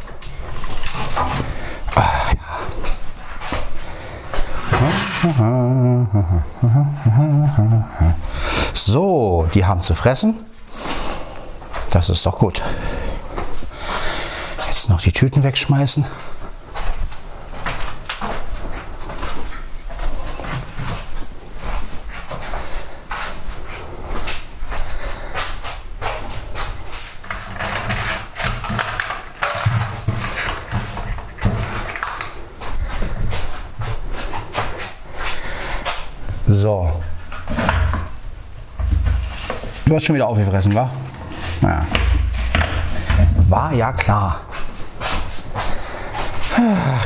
Ja. 1.94 2.34
So, 8.74 9.46
die 9.54 9.64
haben 9.64 9.82
zu 9.82 9.94
fressen. 9.94 10.34
Das 11.92 12.10
ist 12.10 12.26
doch 12.26 12.40
gut. 12.40 12.60
Jetzt 14.66 14.88
noch 14.88 15.00
die 15.00 15.12
Tüten 15.12 15.44
wegschmeißen. 15.44 16.04
So. 36.60 36.90
Hast 40.00 40.06
schon 40.06 40.16
wieder 40.16 40.28
aufgefressen, 40.28 40.74
wa? 40.74 40.90
Naja. 41.60 41.84
War 43.50 43.74
ja 43.74 43.92
klar. 43.92 44.40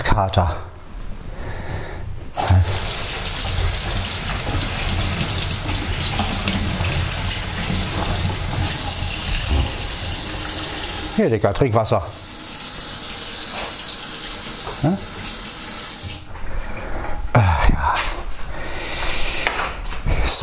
Kater. 0.05 0.57
Hier, 11.17 11.31
Dicker, 11.31 11.53
trink 11.53 11.75
Wasser. 11.75 12.01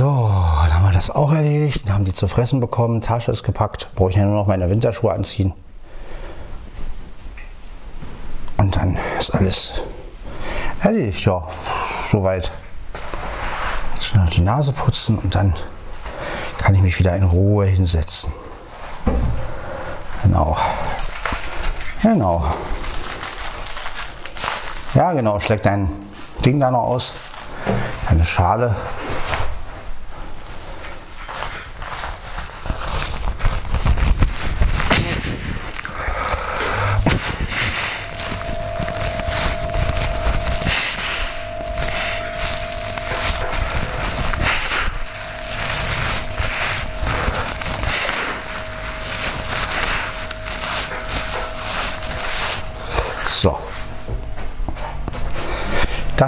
So, 0.02 0.32
dann 0.64 0.74
haben 0.74 0.86
wir 0.86 0.94
das 0.94 1.12
auch 1.12 1.32
erledigt. 1.32 1.84
Dann 1.86 1.94
haben 1.94 2.06
die 2.06 2.11
zu 2.22 2.28
fressen 2.28 2.60
bekommen, 2.60 3.02
Tasche 3.02 3.32
ist 3.32 3.42
gepackt. 3.42 3.90
Brauche 3.96 4.12
ich 4.12 4.16
ja 4.16 4.24
nur 4.26 4.36
noch 4.36 4.46
meine 4.46 4.70
Winterschuhe 4.70 5.12
anziehen. 5.12 5.54
Und 8.58 8.76
dann 8.76 8.96
ist 9.18 9.34
alles 9.34 9.82
erledigt, 10.84 11.26
ja, 11.26 11.48
soweit. 12.12 12.52
Jetzt 13.96 14.14
noch 14.14 14.30
die 14.30 14.42
Nase 14.42 14.72
putzen 14.72 15.18
und 15.18 15.34
dann 15.34 15.56
kann 16.60 16.76
ich 16.76 16.84
mich 16.84 17.00
wieder 17.00 17.16
in 17.16 17.24
Ruhe 17.24 17.66
hinsetzen. 17.66 18.32
Genau. 20.22 20.56
Genau. 22.04 22.46
Ja, 24.94 25.12
genau. 25.14 25.40
Schlägt 25.40 25.66
dein 25.66 25.90
Ding 26.46 26.60
da 26.60 26.70
noch 26.70 26.84
aus. 26.84 27.14
Eine 28.08 28.24
Schale. 28.24 28.76
So. 53.42 53.58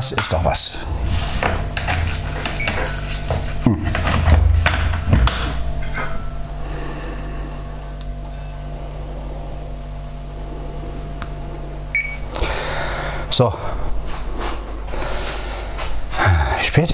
Das 0.03 0.11
ist 0.11 0.33
doch 0.33 0.43
was. 0.43 0.71
Hm. 3.63 3.85
So. 13.29 13.53
Spät? 16.59 16.93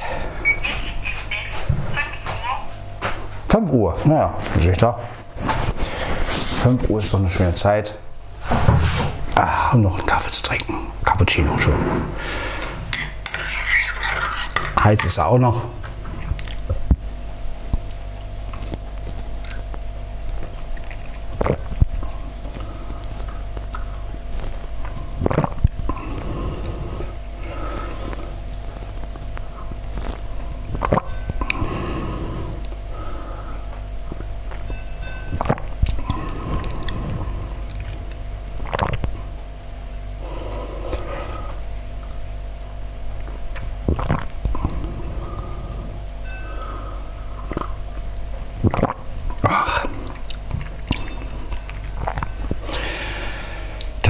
5 3.48 3.72
Uhr. 3.72 3.98
Naja, 4.04 4.36
ich 4.56 4.78
da. 4.78 5.00
5 6.62 6.88
Uhr 6.92 7.00
ist 7.00 7.12
doch 7.12 7.18
eine 7.18 7.32
schöne 7.32 7.56
Zeit. 7.56 7.96
Ah, 9.34 9.72
um 9.74 9.82
noch 9.82 9.98
einen 9.98 10.06
Kaffee 10.06 10.30
zu 10.30 10.44
trinken. 10.44 10.76
Cappuccino 11.04 11.58
schon. 11.58 11.74
Heiß 14.84 15.06
ist 15.06 15.18
er 15.18 15.28
auch 15.28 15.40
noch. 15.40 15.62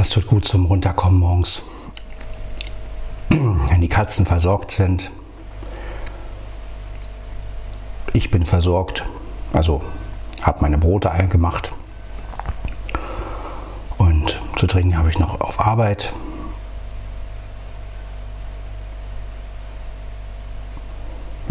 Das 0.10 0.15
tut 0.15 0.26
gut 0.26 0.45
zum 0.45 0.65
Runterkommen 0.65 1.19
morgens. 1.19 1.62
Wenn 3.30 3.80
die 3.80 3.88
Katzen 3.88 4.26
versorgt 4.26 4.72
sind. 4.72 5.12
Ich 8.13 8.32
bin 8.32 8.43
versorgt. 8.43 9.06
Also 9.54 9.84
habe 10.41 10.62
meine 10.62 10.80
Brote 10.80 11.12
eingemacht. 11.12 11.72
Und 14.00 14.41
zu 14.56 14.65
trinken 14.65 14.98
habe 14.98 15.12
ich 15.12 15.19
noch 15.19 15.41
auf 15.41 15.60
Arbeit. 15.60 16.12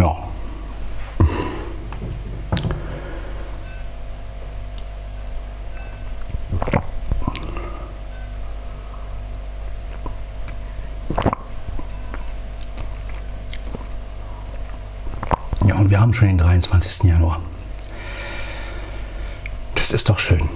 Ja. 0.00 0.28
Ja, 15.68 15.74
und 15.74 15.90
wir 15.90 15.97
haben 16.08 16.14
schon 16.14 16.28
den 16.28 16.38
23. 16.38 17.04
Januar. 17.04 17.42
Das 19.74 19.92
ist 19.92 20.08
doch 20.08 20.18
schön. 20.18 20.48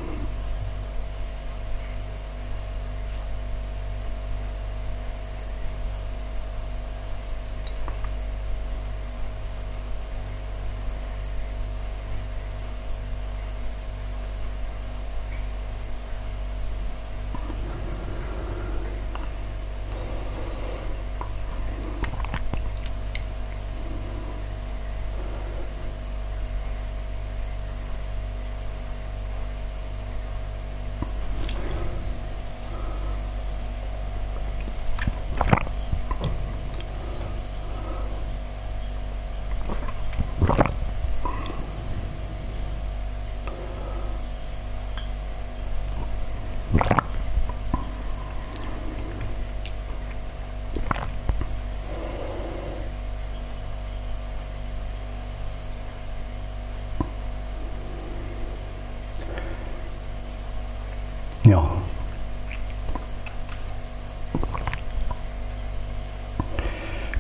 Ja. 61.45 61.73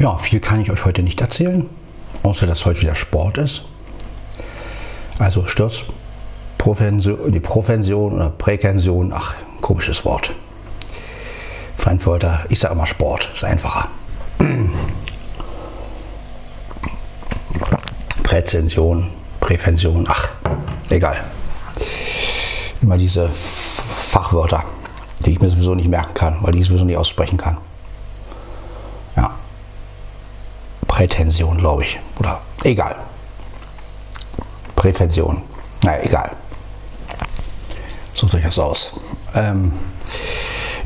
Ja, 0.02 0.16
viel 0.16 0.40
kann 0.40 0.60
ich 0.60 0.68
euch 0.68 0.84
heute 0.84 1.00
nicht 1.04 1.20
erzählen, 1.20 1.70
außer 2.24 2.44
dass 2.44 2.66
heute 2.66 2.80
wieder 2.80 2.96
Sport 2.96 3.38
ist. 3.38 3.62
Also 5.20 5.46
Sturzprävention, 5.46 7.30
die 7.30 7.38
Prävention 7.38 8.14
oder 8.14 8.28
Präkension, 8.30 9.12
ach, 9.14 9.36
komisches 9.60 10.04
Wort. 10.04 10.34
Frankfurter, 11.76 12.44
ich 12.48 12.58
sage 12.58 12.74
immer 12.74 12.86
Sport, 12.86 13.30
ist 13.32 13.44
einfacher. 13.44 13.86
Präzension, 18.24 19.08
Prävention, 19.38 20.08
ach, 20.08 20.30
egal. 20.90 21.22
Immer 22.80 22.96
diese 22.96 23.28
Fachwörter, 23.30 24.64
die 25.24 25.30
ich 25.30 25.40
mir 25.40 25.48
sowieso 25.48 25.76
nicht 25.76 25.88
merken 25.88 26.14
kann, 26.14 26.38
weil 26.40 26.56
ich 26.56 26.66
sowieso 26.66 26.84
nicht 26.84 26.96
aussprechen 26.96 27.36
kann. 27.36 27.58
Ja. 29.16 29.36
Prätension, 31.02 31.58
glaube 31.58 31.82
ich. 31.82 31.98
Oder 32.20 32.40
egal. 32.62 32.94
Prävention. 34.76 35.42
Naja, 35.82 36.04
egal. 36.04 36.30
Sucht 38.14 38.36
euch 38.36 38.44
das 38.44 38.56
aus. 38.56 39.00
Ähm, 39.34 39.72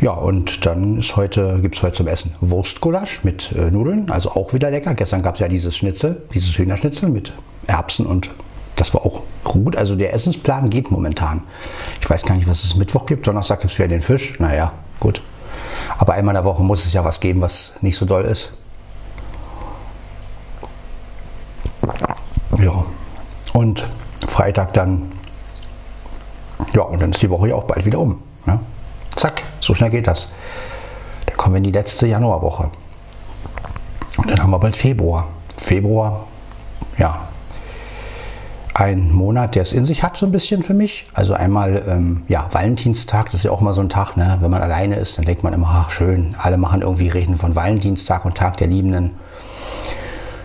ja, 0.00 0.12
und 0.12 0.64
dann 0.64 1.02
heute, 1.16 1.58
gibt 1.60 1.76
es 1.76 1.82
heute 1.82 1.92
zum 1.92 2.06
Essen 2.06 2.34
Wurstgulasch 2.40 3.24
mit 3.24 3.52
äh, 3.52 3.70
Nudeln, 3.70 4.10
also 4.10 4.30
auch 4.30 4.54
wieder 4.54 4.70
lecker. 4.70 4.94
Gestern 4.94 5.20
gab 5.20 5.34
es 5.34 5.40
ja 5.40 5.48
dieses 5.48 5.76
Schnitzel, 5.76 6.22
dieses 6.32 6.56
Hühnerschnitzel 6.56 7.10
mit 7.10 7.34
Erbsen 7.66 8.06
und 8.06 8.30
das 8.76 8.94
war 8.94 9.04
auch 9.04 9.20
gut. 9.44 9.76
Also 9.76 9.96
der 9.96 10.14
Essensplan 10.14 10.70
geht 10.70 10.90
momentan. 10.90 11.42
Ich 12.00 12.08
weiß 12.08 12.24
gar 12.24 12.36
nicht, 12.36 12.48
was 12.48 12.64
es 12.64 12.74
Mittwoch 12.74 13.04
gibt. 13.04 13.26
Donnerstag 13.26 13.60
gibt 13.60 13.74
es 13.74 13.78
wieder 13.78 13.88
den 13.88 14.00
Fisch. 14.00 14.40
Naja, 14.40 14.72
gut. 14.98 15.20
Aber 15.98 16.14
einmal 16.14 16.34
in 16.34 16.42
der 16.42 16.44
Woche 16.44 16.62
muss 16.62 16.86
es 16.86 16.94
ja 16.94 17.04
was 17.04 17.20
geben, 17.20 17.42
was 17.42 17.74
nicht 17.82 17.98
so 17.98 18.06
doll 18.06 18.24
ist. 18.24 18.54
Ja. 22.58 22.84
Und 23.56 23.86
Freitag 24.28 24.74
dann, 24.74 25.06
ja, 26.74 26.82
und 26.82 27.00
dann 27.00 27.12
ist 27.12 27.22
die 27.22 27.30
Woche 27.30 27.48
ja 27.48 27.54
auch 27.54 27.64
bald 27.64 27.86
wieder 27.86 27.98
um. 27.98 28.22
Ne? 28.44 28.60
Zack, 29.14 29.44
so 29.60 29.72
schnell 29.72 29.88
geht 29.88 30.06
das. 30.06 30.30
Dann 31.24 31.38
kommen 31.38 31.54
wir 31.54 31.58
in 31.58 31.64
die 31.64 31.72
letzte 31.72 32.06
Januarwoche. 32.06 32.70
Und 34.18 34.30
dann 34.30 34.42
haben 34.42 34.50
wir 34.50 34.58
bald 34.58 34.76
Februar. 34.76 35.28
Februar, 35.56 36.26
ja, 36.98 37.28
ein 38.74 39.10
Monat, 39.10 39.54
der 39.54 39.62
es 39.62 39.72
in 39.72 39.86
sich 39.86 40.02
hat, 40.02 40.18
so 40.18 40.26
ein 40.26 40.32
bisschen 40.32 40.62
für 40.62 40.74
mich. 40.74 41.06
Also 41.14 41.32
einmal, 41.32 41.82
ähm, 41.88 42.24
ja, 42.28 42.46
Valentinstag, 42.50 43.30
das 43.30 43.36
ist 43.36 43.44
ja 43.44 43.52
auch 43.52 43.62
mal 43.62 43.72
so 43.72 43.80
ein 43.80 43.88
Tag, 43.88 44.18
ne? 44.18 44.36
wenn 44.42 44.50
man 44.50 44.60
alleine 44.60 44.96
ist, 44.96 45.16
dann 45.16 45.24
denkt 45.24 45.42
man 45.42 45.54
immer, 45.54 45.68
ach 45.70 45.90
schön, 45.90 46.36
alle 46.38 46.58
machen 46.58 46.82
irgendwie 46.82 47.08
Reden 47.08 47.36
von 47.36 47.54
Valentinstag 47.54 48.26
und 48.26 48.36
Tag 48.36 48.58
der 48.58 48.66
Liebenden. 48.66 49.12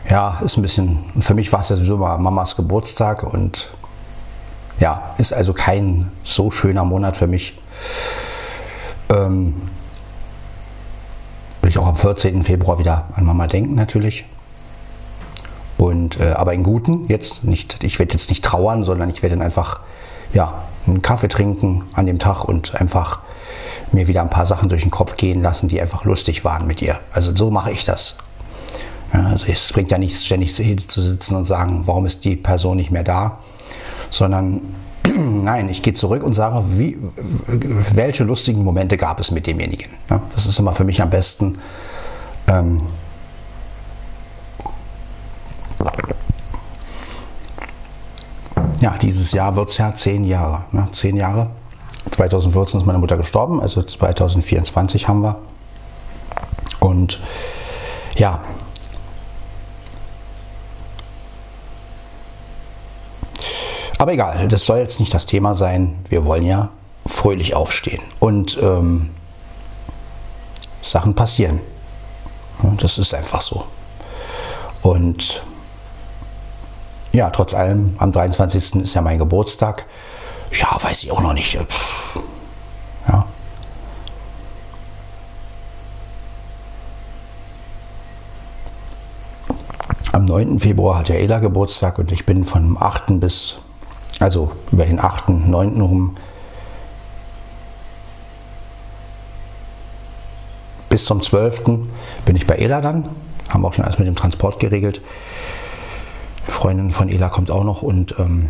Ja, 0.09 0.39
ist 0.43 0.57
ein 0.57 0.61
bisschen, 0.61 0.99
für 1.19 1.33
mich 1.33 1.51
war 1.53 1.61
es 1.61 1.69
ja 1.69 1.75
sowieso 1.75 1.97
mal 1.97 2.17
Mamas 2.17 2.55
Geburtstag 2.55 3.23
und 3.23 3.69
ja, 4.79 5.13
ist 5.17 5.31
also 5.31 5.53
kein 5.53 6.11
so 6.23 6.51
schöner 6.51 6.83
Monat 6.83 7.17
für 7.17 7.27
mich. 7.27 7.59
Ähm, 9.09 9.69
will 11.61 11.69
ich 11.69 11.77
auch 11.77 11.87
am 11.87 11.95
14. 11.95 12.43
Februar 12.43 12.79
wieder 12.79 13.05
an 13.15 13.25
Mama 13.25 13.47
denken 13.47 13.75
natürlich. 13.75 14.25
Und, 15.77 16.19
äh, 16.19 16.31
aber 16.31 16.53
in 16.53 16.63
guten, 16.63 17.07
jetzt 17.07 17.43
nicht, 17.43 17.83
ich 17.83 17.97
werde 17.99 18.13
jetzt 18.13 18.29
nicht 18.29 18.43
trauern, 18.43 18.83
sondern 18.83 19.09
ich 19.09 19.21
werde 19.23 19.35
dann 19.35 19.45
einfach 19.45 19.81
ja, 20.33 20.63
einen 20.87 21.01
Kaffee 21.01 21.27
trinken 21.27 21.83
an 21.93 22.05
dem 22.05 22.19
Tag 22.19 22.43
und 22.43 22.75
einfach 22.79 23.19
mir 23.91 24.07
wieder 24.07 24.21
ein 24.21 24.29
paar 24.29 24.45
Sachen 24.45 24.69
durch 24.69 24.83
den 24.83 24.91
Kopf 24.91 25.17
gehen 25.17 25.41
lassen, 25.41 25.67
die 25.67 25.81
einfach 25.81 26.05
lustig 26.05 26.45
waren 26.45 26.67
mit 26.67 26.81
ihr. 26.81 26.99
Also 27.11 27.35
so 27.35 27.51
mache 27.51 27.71
ich 27.71 27.83
das. 27.83 28.15
Ja, 29.13 29.27
also 29.27 29.45
es 29.51 29.71
bringt 29.73 29.91
ja 29.91 29.97
nichts, 29.97 30.25
ständig 30.25 30.55
zu 30.55 31.01
sitzen 31.01 31.35
und 31.35 31.45
sagen, 31.45 31.81
warum 31.85 32.05
ist 32.05 32.23
die 32.23 32.35
Person 32.35 32.77
nicht 32.77 32.91
mehr 32.91 33.03
da, 33.03 33.39
sondern 34.09 34.61
nein, 35.03 35.69
ich 35.69 35.81
gehe 35.81 35.93
zurück 35.93 36.23
und 36.23 36.33
sage, 36.33 36.63
wie, 36.77 36.97
welche 37.93 38.23
lustigen 38.23 38.63
Momente 38.63 38.97
gab 38.97 39.19
es 39.19 39.31
mit 39.31 39.47
demjenigen. 39.47 39.91
Ja, 40.09 40.21
das 40.33 40.45
ist 40.45 40.59
immer 40.59 40.73
für 40.73 40.83
mich 40.83 41.01
am 41.01 41.09
besten. 41.09 41.57
Ähm, 42.47 42.77
ja, 48.81 48.97
dieses 49.01 49.31
Jahr 49.31 49.55
wird 49.55 49.69
es 49.69 49.77
ja 49.77 49.93
zehn 49.93 50.23
Jahre. 50.23 50.65
Ne? 50.71 50.87
Zehn 50.91 51.15
Jahre. 51.15 51.49
2014 52.11 52.79
ist 52.79 52.85
meine 52.85 52.99
Mutter 52.99 53.17
gestorben, 53.17 53.61
also 53.61 53.83
2024 53.83 55.07
haben 55.07 55.21
wir. 55.21 55.39
Und 56.79 57.19
ja, 58.15 58.39
aber 64.01 64.13
egal, 64.13 64.47
das 64.47 64.65
soll 64.65 64.79
jetzt 64.79 64.99
nicht 64.99 65.13
das 65.13 65.27
Thema 65.27 65.53
sein. 65.53 65.95
Wir 66.09 66.25
wollen 66.25 66.43
ja 66.43 66.69
fröhlich 67.05 67.53
aufstehen. 67.53 68.01
Und 68.19 68.57
ähm, 68.59 69.11
Sachen 70.81 71.13
passieren. 71.13 71.61
Das 72.79 72.97
ist 72.97 73.13
einfach 73.13 73.41
so. 73.41 73.63
Und 74.81 75.43
ja, 77.11 77.29
trotz 77.29 77.53
allem, 77.53 77.93
am 77.99 78.11
23. 78.11 78.77
ist 78.77 78.95
ja 78.95 79.01
mein 79.01 79.19
Geburtstag. 79.19 79.85
Ja, 80.51 80.81
weiß 80.81 81.03
ich 81.03 81.11
auch 81.11 81.21
noch 81.21 81.33
nicht. 81.33 81.53
Ja. 83.07 83.25
Am 90.11 90.25
9. 90.25 90.57
Februar 90.57 90.97
hat 90.97 91.09
ja 91.09 91.15
Ela 91.15 91.37
Geburtstag 91.37 91.99
und 91.99 92.11
ich 92.11 92.25
bin 92.25 92.45
von 92.45 92.77
8. 92.79 93.19
bis, 93.19 93.59
also 94.19 94.51
über 94.71 94.85
den 94.85 94.99
8., 94.99 95.29
9. 95.29 95.81
rum 95.81 96.17
bis 100.89 101.05
zum 101.05 101.21
12. 101.21 101.63
bin 102.25 102.35
ich 102.35 102.45
bei 102.45 102.55
Ela 102.55 102.81
dann. 102.81 103.09
Haben 103.49 103.65
auch 103.65 103.73
schon 103.73 103.85
alles 103.85 103.97
mit 103.97 104.07
dem 104.07 104.15
Transport 104.15 104.59
geregelt. 104.59 105.01
Freundin 106.47 106.89
von 106.89 107.09
Ela 107.09 107.29
kommt 107.29 107.49
auch 107.49 107.63
noch 107.63 107.81
und 107.81 108.15
ähm, 108.19 108.49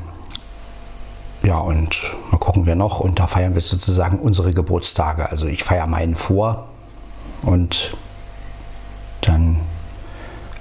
ja, 1.44 1.58
und 1.58 2.16
mal 2.32 2.38
gucken 2.38 2.66
wir 2.66 2.76
noch. 2.76 3.00
Und 3.00 3.20
da 3.20 3.28
feiern 3.28 3.54
wir 3.54 3.62
sozusagen 3.62 4.20
unsere 4.20 4.54
Geburtstage. 4.54 5.30
Also 5.30 5.48
ich 5.48 5.64
feiere 5.64 5.88
meinen 5.88 6.16
vor 6.16 6.68
und 7.44 7.96
dann 9.22 9.62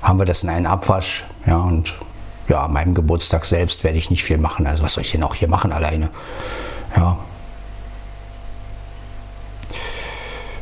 haben 0.02 0.18
wir 0.18 0.26
das 0.26 0.42
in 0.42 0.48
einen 0.48 0.66
Abwasch. 0.66 1.24
Ja, 1.46 1.58
und 1.58 1.94
ja, 2.50 2.64
an 2.64 2.72
meinem 2.72 2.94
Geburtstag 2.94 3.46
selbst 3.46 3.84
werde 3.84 3.96
ich 3.96 4.10
nicht 4.10 4.24
viel 4.24 4.36
machen. 4.36 4.66
Also 4.66 4.82
was 4.82 4.94
soll 4.94 5.04
ich 5.04 5.12
denn 5.12 5.22
auch 5.22 5.36
hier 5.36 5.48
machen 5.48 5.72
alleine? 5.72 6.10
Ja. 6.96 7.16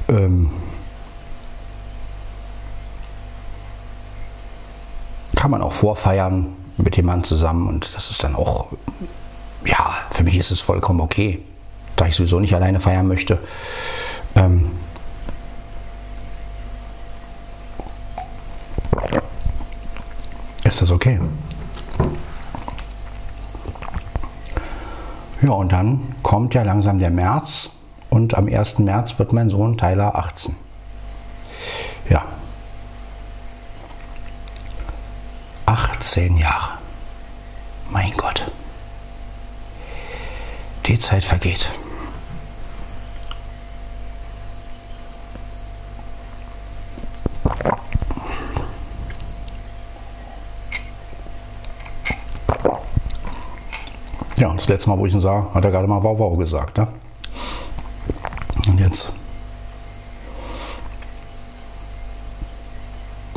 Ähm, 0.09 0.51
kann 5.35 5.51
man 5.51 5.62
auch 5.62 5.72
vorfeiern 5.72 6.55
mit 6.77 6.96
jemandem 6.96 7.24
zusammen 7.24 7.66
und 7.66 7.94
das 7.94 8.11
ist 8.11 8.22
dann 8.22 8.35
auch, 8.35 8.66
ja, 9.64 9.96
für 10.11 10.24
mich 10.24 10.37
ist 10.37 10.51
es 10.51 10.61
vollkommen 10.61 11.01
okay, 11.01 11.42
da 11.96 12.07
ich 12.07 12.14
sowieso 12.14 12.38
nicht 12.38 12.55
alleine 12.55 12.81
feiern 12.81 13.09
möchte. 13.09 13.38
Ähm, 14.35 14.70
ist 20.64 20.83
das 20.83 20.90
okay. 20.90 21.18
Ja, 25.40 25.51
und 25.51 25.72
dann 25.72 26.14
kommt 26.22 26.55
ja 26.55 26.62
langsam 26.62 26.98
der 26.98 27.11
März 27.11 27.70
und 28.11 28.35
am 28.35 28.48
1. 28.48 28.81
März 28.81 29.18
wird 29.18 29.33
mein 29.33 29.51
Sohn 29.51 29.77
Tyler 29.77 30.16
18. 30.16 30.57
Ja, 32.09 32.24
18 35.66 36.37
Jahre. 36.37 36.79
Mein 37.90 38.12
Gott. 38.16 38.51
Die 40.87 40.98
Zeit 40.98 41.24
vergeht. 41.24 41.70
Das 54.68 54.74
letzte 54.74 54.90
Mal, 54.90 54.98
wo 54.98 55.07
ich 55.07 55.14
ihn 55.14 55.20
sah, 55.20 55.48
hat 55.54 55.64
er 55.64 55.70
gerade 55.70 55.88
mal 55.88 56.02
Wow 56.02 56.18
Wow 56.18 56.37
gesagt. 56.37 56.76
Ne? 56.76 56.88
Und 58.68 58.78
jetzt. 58.78 59.14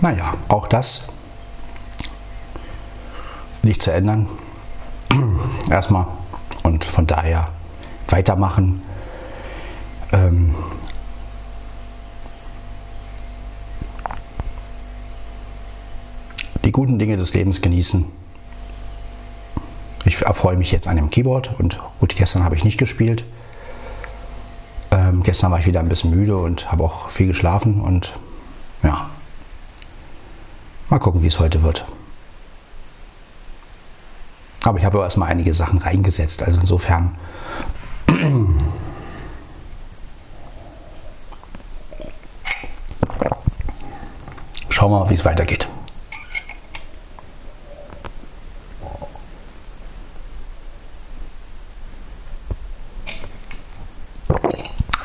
Naja, 0.01 0.33
auch 0.49 0.67
das 0.67 1.07
nicht 3.61 3.81
zu 3.81 3.93
ändern. 3.93 4.27
Erstmal 5.69 6.07
und 6.63 6.83
von 6.83 7.07
daher 7.07 7.47
weitermachen. 8.09 8.81
Ähm, 10.11 10.53
die 16.65 16.73
guten 16.73 16.99
Dinge 16.99 17.15
des 17.15 17.33
Lebens 17.33 17.61
genießen. 17.61 18.05
Ich 20.12 20.21
erfreue 20.21 20.58
mich 20.58 20.74
jetzt 20.74 20.88
an 20.88 20.97
dem 20.97 21.10
Keyboard 21.10 21.58
und 21.58 21.80
gut, 22.02 22.17
gestern 22.17 22.43
habe 22.43 22.54
ich 22.58 22.65
nicht 22.65 22.78
gespielt. 22.78 23.24
Ähm, 24.91 25.24
gestern 25.24 25.52
war 25.52 25.60
ich 25.60 25.67
wieder 25.67 25.80
ein 25.80 25.88
bisschen 25.88 26.12
müde 26.12 26.36
und 26.36 26.69
habe 26.69 26.84
auch 26.84 27.08
viel 27.08 27.28
geschlafen 27.28 27.80
und 27.80 28.12
ja, 28.84 29.10
mal 30.89 31.00
gucken, 31.00 31.24
wie 31.24 31.28
es 31.28 31.39
heute 31.39 31.63
wird. 31.63 31.86
Aber 34.65 34.78
ich 34.80 34.84
habe 34.84 34.97
erstmal 34.97 35.30
einige 35.30 35.54
Sachen 35.54 35.80
reingesetzt. 35.80 36.43
Also 36.43 36.60
insofern. 36.60 37.15
Schauen 44.67 44.91
wir 44.91 45.00
mal, 45.00 45.10
wie 45.10 45.13
es 45.13 45.24
weitergeht. 45.24 45.69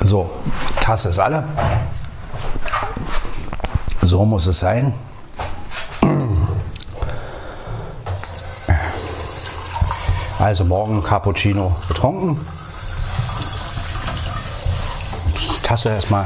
So, 0.07 0.31
Tasse 0.97 1.11
ist 1.11 1.19
alle. 1.19 1.45
So 4.01 4.25
muss 4.25 4.47
es 4.47 4.61
sein. 4.61 4.95
Also 10.39 10.65
morgen 10.65 11.05
Cappuccino 11.05 11.77
getrunken. 11.87 12.41
Tasse 15.65 15.91
erstmal 15.91 16.25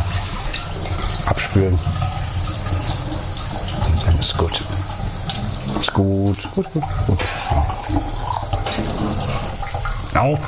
abspülen. 1.26 1.76
Und 3.86 4.06
dann 4.06 4.18
ist 4.20 4.38
gut. 4.38 4.62
Ist 5.80 5.92
gut, 5.92 6.48
gut, 6.54 6.72
gut, 6.72 6.84
gut. 7.08 7.18
Ja. 10.14 10.20
Au. 10.20 10.38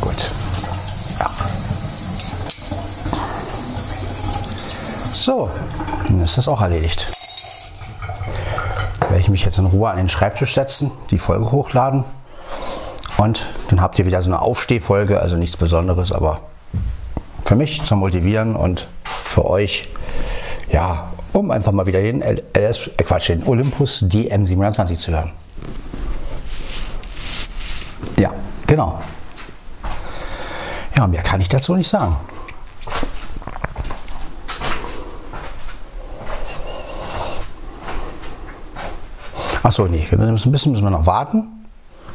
Gut. 0.00 0.30
Ja. 1.18 1.30
So, 5.30 5.48
dann 6.08 6.20
ist 6.22 6.36
das 6.38 6.48
auch 6.48 6.60
erledigt. 6.60 7.08
Werde 8.98 9.20
ich 9.20 9.28
mich 9.28 9.44
jetzt 9.44 9.58
in 9.58 9.66
Ruhe 9.66 9.88
an 9.88 9.96
den 9.96 10.08
Schreibtisch 10.08 10.54
setzen, 10.54 10.90
die 11.12 11.18
Folge 11.18 11.52
hochladen 11.52 12.02
und 13.16 13.46
dann 13.68 13.80
habt 13.80 13.96
ihr 14.00 14.06
wieder 14.06 14.20
so 14.22 14.30
eine 14.30 14.42
Aufstehfolge, 14.42 15.20
also 15.20 15.36
nichts 15.36 15.56
Besonderes, 15.56 16.10
aber 16.10 16.40
für 17.44 17.54
mich 17.54 17.84
zum 17.84 18.00
Motivieren 18.00 18.56
und 18.56 18.88
für 19.04 19.44
euch, 19.44 19.88
ja, 20.68 21.12
um 21.32 21.52
einfach 21.52 21.70
mal 21.70 21.86
wieder 21.86 22.02
den, 22.02 22.22
LS, 22.22 22.88
äh 22.96 23.04
Quatsch, 23.04 23.28
den 23.28 23.46
Olympus 23.46 24.02
DM27 24.02 24.98
zu 24.98 25.12
hören. 25.12 25.30
Ja, 28.18 28.32
genau. 28.66 29.00
Ja, 30.96 31.06
mehr 31.06 31.22
kann 31.22 31.40
ich 31.40 31.48
dazu 31.48 31.76
nicht 31.76 31.88
sagen. 31.88 32.16
Achso, 39.70 39.86
nee, 39.86 40.04
ein 40.10 40.34
bisschen 40.50 40.72
müssen 40.72 40.82
wir 40.82 40.90
noch 40.90 41.06
warten, 41.06 41.46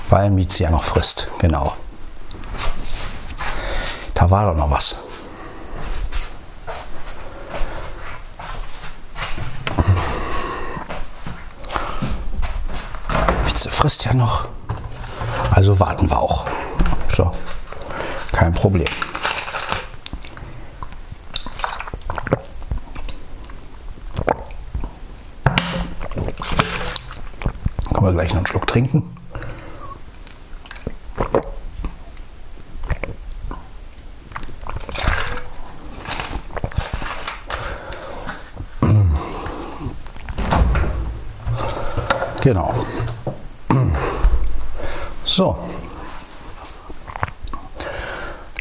weil 0.09 0.29
Mietze 0.29 0.63
ja 0.63 0.69
noch 0.69 0.83
frisst. 0.83 1.29
Genau. 1.39 1.71
Da 4.13 4.29
war 4.29 4.47
doch 4.47 4.57
noch 4.57 4.69
was. 4.69 4.97
Mietze 13.45 13.71
frisst 13.71 14.03
ja 14.03 14.13
noch. 14.13 14.49
Also 15.51 15.79
warten 15.79 16.09
wir 16.09 16.19
auch. 16.19 16.43
So, 17.07 17.31
kein 18.33 18.53
Problem. 18.53 18.89
Wir 28.05 28.13
gleich 28.13 28.29
noch 28.29 28.37
einen 28.37 28.47
Schluck 28.47 28.67
trinken. 28.67 29.03
Genau. 42.41 42.75
So. 45.23 45.57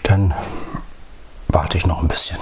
Dann 0.04 0.34
warte 1.48 1.76
ich 1.76 1.86
noch 1.86 2.00
ein 2.00 2.08
bisschen. 2.08 2.38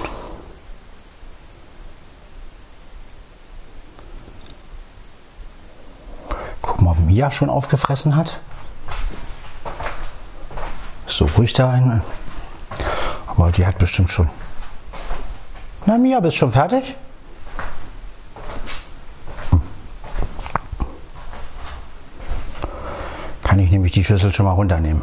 Mia 7.13 7.22
schon 7.35 7.51
aufgefressen 7.51 8.17
hat. 8.17 8.41
So 11.07 11.27
ruhig 11.37 11.53
da 11.53 11.71
ein. 11.71 12.03
Aber 13.27 13.51
die 13.51 13.67
hat 13.67 13.79
bestimmt 13.79 14.11
schon. 14.11 14.29
Na 15.87 15.99
Mia, 15.99 16.21
bist 16.21 16.37
schon 16.37 16.51
fertig? 16.51 16.97
Hm. 19.51 19.61
Kann 23.43 23.59
ich 23.59 23.71
nämlich 23.71 23.93
die 23.93 24.05
Schüssel 24.05 24.33
schon 24.33 24.47
mal 24.47 24.53
runternehmen. 24.53 25.03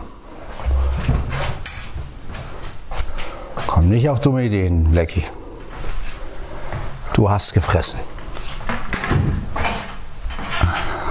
Komm 3.67 3.89
nicht 3.89 4.09
auf 4.09 4.19
dumme 4.19 4.43
Ideen, 4.43 4.91
Blackie. 4.91 5.25
Du 7.13 7.29
hast 7.29 7.53
gefressen. 7.53 7.99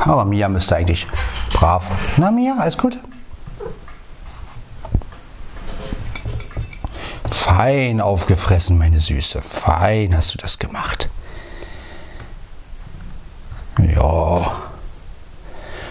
Aber 0.09 0.25
Mia 0.25 0.49
müsste 0.49 0.75
eigentlich 0.75 1.07
brav. 1.53 1.91
Na 2.17 2.31
Mia, 2.31 2.57
alles 2.59 2.79
gut? 2.79 2.97
Fein 7.31 8.01
aufgefressen, 8.01 8.79
meine 8.79 9.01
Süße. 9.01 9.43
Fein 9.43 10.17
hast 10.17 10.33
du 10.33 10.39
das 10.39 10.59
gemacht. 10.59 11.11
Ja, 13.79 14.51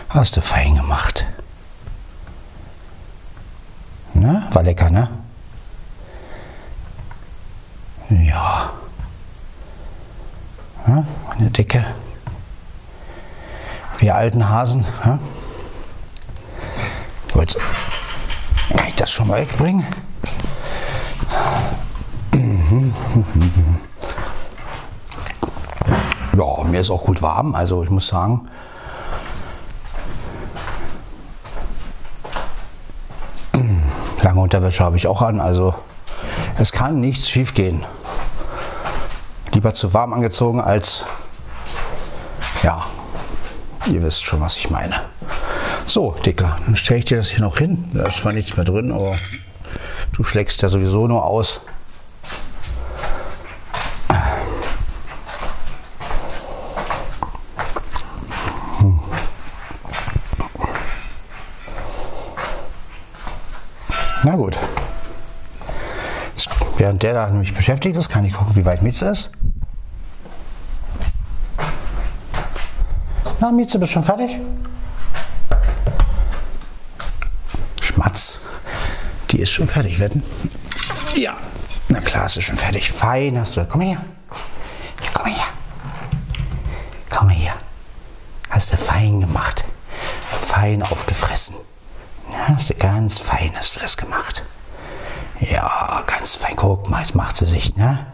hast 0.10 0.36
du 0.36 0.42
fein 0.42 0.76
gemacht. 0.76 1.28
Na, 4.16 4.48
war 4.52 4.64
lecker, 4.64 4.90
ne? 4.90 5.10
Ja. 8.10 8.72
ja 10.88 11.06
meine 11.28 11.52
Dicke. 11.52 11.86
Wir 14.08 14.16
alten 14.16 14.48
Hasen. 14.48 14.86
Ja? 15.04 15.20
Gut. 17.34 17.58
Kann 18.70 18.88
ich 18.88 18.96
das 18.96 19.12
schon 19.12 19.28
mal 19.28 19.42
wegbringen? 19.42 19.86
Ja, 26.38 26.64
mir 26.64 26.80
ist 26.80 26.90
auch 26.90 27.04
gut 27.04 27.22
warm. 27.22 27.54
Also 27.54 27.84
ich 27.84 27.90
muss 27.90 28.08
sagen, 28.08 28.48
lange 34.22 34.40
Unterwäsche 34.40 34.86
habe 34.86 34.96
ich 34.96 35.08
auch 35.08 35.22
an. 35.22 35.42
Also 35.42 35.76
es 36.58 36.72
kann 36.72 37.02
nichts 37.02 37.30
schief 37.30 37.54
gehen. 37.54 37.84
Lieber 39.52 39.74
zu 39.74 39.94
warm 39.94 40.14
angezogen 40.14 40.62
als 40.62 41.04
ja, 42.64 42.86
Ihr 43.92 44.02
wisst 44.02 44.26
schon, 44.26 44.42
was 44.42 44.58
ich 44.58 44.70
meine. 44.70 44.96
So, 45.86 46.12
Dicker, 46.26 46.60
dann 46.66 46.76
stelle 46.76 47.00
ich 47.00 47.06
dir 47.06 47.18
das 47.18 47.30
hier 47.30 47.40
noch 47.40 47.58
hin. 47.58 47.86
Da 47.94 48.08
ist 48.08 48.18
zwar 48.18 48.34
nichts 48.34 48.58
mehr 48.58 48.66
drin, 48.66 48.92
aber 48.92 49.16
du 50.12 50.24
schlägst 50.24 50.62
ja 50.62 50.68
sowieso 50.68 51.08
nur 51.08 51.24
aus. 51.24 51.62
Hm. 58.80 59.00
Na 64.24 64.36
gut. 64.36 64.58
Während 66.78 67.04
der 67.04 67.14
da 67.14 67.28
nämlich 67.30 67.54
beschäftigt 67.54 67.96
ist, 67.96 68.10
kann 68.10 68.26
ich 68.26 68.34
gucken, 68.34 68.56
wie 68.58 68.66
weit 68.66 68.82
Mietz 68.82 69.02
ist. 69.02 69.32
Na, 73.48 73.54
Mieze, 73.54 73.80
bist 73.80 73.92
du 73.92 73.94
schon 73.94 74.04
fertig? 74.04 74.42
Schmatz. 77.80 78.42
Die 79.32 79.40
ist 79.40 79.52
schon 79.52 79.68
fertig, 79.68 80.00
wetten? 80.02 80.22
Ja. 81.16 81.38
Na 81.88 82.02
klar, 82.02 82.26
ist 82.26 82.44
schon 82.44 82.58
fertig. 82.58 82.92
Fein 82.92 83.40
hast 83.40 83.56
du. 83.56 83.64
Komm 83.64 83.80
her. 83.80 84.04
Komm 85.14 85.28
her. 85.28 85.46
Komm 87.10 87.30
her. 87.30 87.54
Hast 88.50 88.74
du 88.74 88.76
fein 88.76 89.22
gemacht. 89.22 89.64
Fein 90.26 90.84
aufgefressen. 90.84 91.56
Hast 92.50 92.70
du 92.70 92.74
ganz 92.74 93.18
fein 93.18 93.54
hast 93.56 93.78
du 93.78 93.80
das 93.80 93.96
gemacht. 93.96 94.44
Ja, 95.40 96.04
ganz 96.06 96.36
fein. 96.36 96.58
Guck 96.58 96.90
mal, 96.90 97.00
jetzt 97.00 97.16
macht 97.16 97.38
sie 97.38 97.48
sich, 97.48 97.78
ne? 97.78 98.08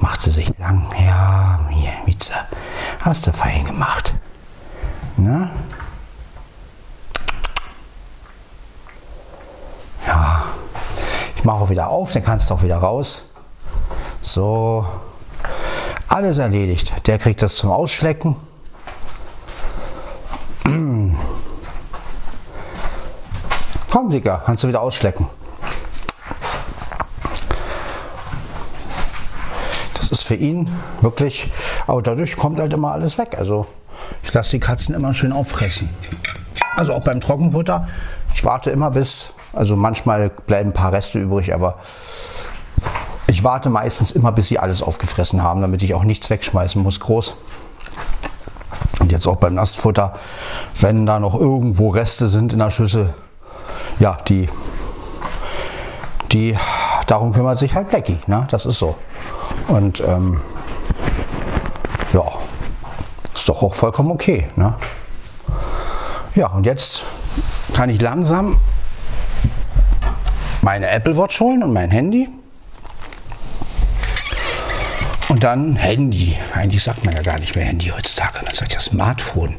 Macht 0.00 0.22
sie 0.22 0.30
sich 0.30 0.50
lang. 0.56 0.88
Ja, 0.98 1.60
hier, 1.68 1.92
Mieze. 2.06 2.32
Hast 3.02 3.26
du 3.26 3.32
fein 3.32 3.62
gemacht. 3.66 4.14
Ne? 5.16 5.50
Ja, 10.06 10.44
ich 11.34 11.42
mache 11.44 11.55
auch 11.66 11.70
wieder 11.70 11.88
auf, 11.88 12.12
dann 12.12 12.22
kannst 12.22 12.48
du 12.48 12.54
auch 12.54 12.62
wieder 12.62 12.78
raus. 12.78 13.24
So, 14.20 14.86
alles 16.08 16.38
erledigt. 16.38 17.06
Der 17.06 17.18
kriegt 17.18 17.42
das 17.42 17.56
zum 17.56 17.70
Ausschlecken. 17.70 18.36
Komm, 23.90 24.08
Dicker, 24.10 24.42
kannst 24.44 24.62
du 24.64 24.68
wieder 24.68 24.82
ausschlecken. 24.82 25.26
Das 29.94 30.10
ist 30.10 30.22
für 30.22 30.36
ihn 30.36 30.70
wirklich, 31.00 31.50
aber 31.86 32.02
dadurch 32.02 32.36
kommt 32.36 32.60
halt 32.60 32.72
immer 32.72 32.92
alles 32.92 33.18
weg. 33.18 33.36
Also 33.38 33.66
ich 34.22 34.32
lasse 34.32 34.52
die 34.52 34.60
Katzen 34.60 34.94
immer 34.94 35.14
schön 35.14 35.32
auffressen. 35.32 35.88
Also 36.76 36.92
auch 36.94 37.02
beim 37.02 37.20
Trockenfutter. 37.20 37.88
Ich 38.34 38.44
warte 38.44 38.70
immer 38.70 38.90
bis, 38.90 39.32
also 39.56 39.74
manchmal 39.76 40.30
bleiben 40.30 40.70
ein 40.70 40.74
paar 40.74 40.92
Reste 40.92 41.18
übrig, 41.18 41.54
aber 41.54 41.76
ich 43.26 43.42
warte 43.42 43.70
meistens 43.70 44.10
immer, 44.10 44.30
bis 44.32 44.48
sie 44.48 44.58
alles 44.58 44.82
aufgefressen 44.82 45.42
haben, 45.42 45.60
damit 45.60 45.82
ich 45.82 45.94
auch 45.94 46.04
nichts 46.04 46.30
wegschmeißen 46.30 46.82
muss, 46.82 47.00
groß. 47.00 47.36
Und 49.00 49.12
jetzt 49.12 49.26
auch 49.26 49.36
beim 49.36 49.54
Nassfutter, 49.54 50.14
wenn 50.80 51.06
da 51.06 51.18
noch 51.18 51.34
irgendwo 51.34 51.88
Reste 51.88 52.28
sind 52.28 52.52
in 52.52 52.58
der 52.58 52.70
Schüssel, 52.70 53.14
ja, 53.98 54.18
die, 54.28 54.48
die, 56.32 56.56
darum 57.06 57.32
kümmert 57.32 57.58
sich 57.58 57.74
halt 57.74 57.88
Blackie, 57.88 58.18
ne? 58.26 58.46
das 58.50 58.66
ist 58.66 58.78
so. 58.78 58.94
Und 59.68 60.00
ähm, 60.00 60.40
ja, 62.12 62.24
ist 63.34 63.48
doch 63.48 63.62
auch 63.62 63.74
vollkommen 63.74 64.10
okay. 64.10 64.48
Ne? 64.56 64.74
Ja, 66.34 66.48
und 66.48 66.66
jetzt 66.66 67.04
kann 67.74 67.90
ich 67.90 68.00
langsam 68.00 68.58
meine 70.66 70.88
Apple 70.88 71.16
Watch 71.16 71.38
holen 71.38 71.62
und 71.62 71.72
mein 71.72 71.92
Handy. 71.92 72.28
Und 75.28 75.44
dann 75.44 75.76
Handy. 75.76 76.36
Eigentlich 76.54 76.82
sagt 76.82 77.06
man 77.06 77.14
ja 77.14 77.22
gar 77.22 77.38
nicht 77.38 77.54
mehr 77.54 77.64
Handy 77.64 77.86
heutzutage. 77.96 78.44
Man 78.44 78.52
sagt 78.52 78.72
ja 78.74 78.80
Smartphone. 78.80 79.54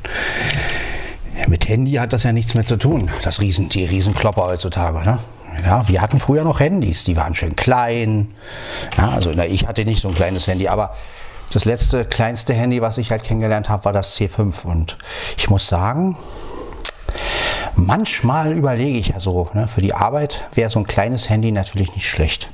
Mit 1.47 1.70
Handy 1.70 1.93
hat 1.93 2.12
das 2.12 2.24
ja 2.24 2.34
nichts 2.34 2.55
mehr 2.55 2.66
zu 2.66 2.76
tun. 2.76 3.10
Das 3.22 3.39
Riesen, 3.39 3.70
die 3.70 3.86
Riesenklopper 3.86 4.47
heutzutage. 4.47 4.99
Ne? 4.99 5.20
Ja, 5.66 5.88
wir 5.88 6.01
hatten 6.01 6.20
früher 6.20 6.43
noch 6.43 6.60
Handys, 6.60 7.05
die 7.05 7.16
waren 7.16 7.34
schön 7.36 7.55
klein. 7.55 8.34
Ja, 8.97 9.12
also 9.12 9.32
na, 9.34 9.45
ich 9.45 9.66
hatte 9.66 9.86
nicht 9.86 10.01
so 10.01 10.10
ein 10.10 10.14
kleines 10.14 10.45
Handy, 10.45 10.68
aber 10.68 10.93
das 11.53 11.64
letzte 11.64 12.03
kleinste 12.03 12.53
Handy, 12.53 12.82
was 12.82 12.97
ich 12.97 13.12
halt 13.12 13.24
kennengelernt 13.24 13.70
habe, 13.70 13.86
war 13.86 13.93
das 13.93 14.20
C5. 14.20 14.66
Und 14.66 14.97
ich 15.38 15.49
muss 15.49 15.68
sagen, 15.68 16.18
manchmal 17.78 18.53
überlege 18.53 18.97
ich 18.97 19.09
ja 19.09 19.19
so, 19.19 19.49
ne, 19.53 19.67
für 19.67 19.82
die 19.82 19.93
Arbeit 19.93 20.49
wäre 20.53 20.69
so 20.69 20.80
ein 20.80 20.88
kleines 20.88 21.30
Handy 21.30 21.51
natürlich 21.51 21.93
nicht 21.93 22.09
schlecht. 22.09 22.49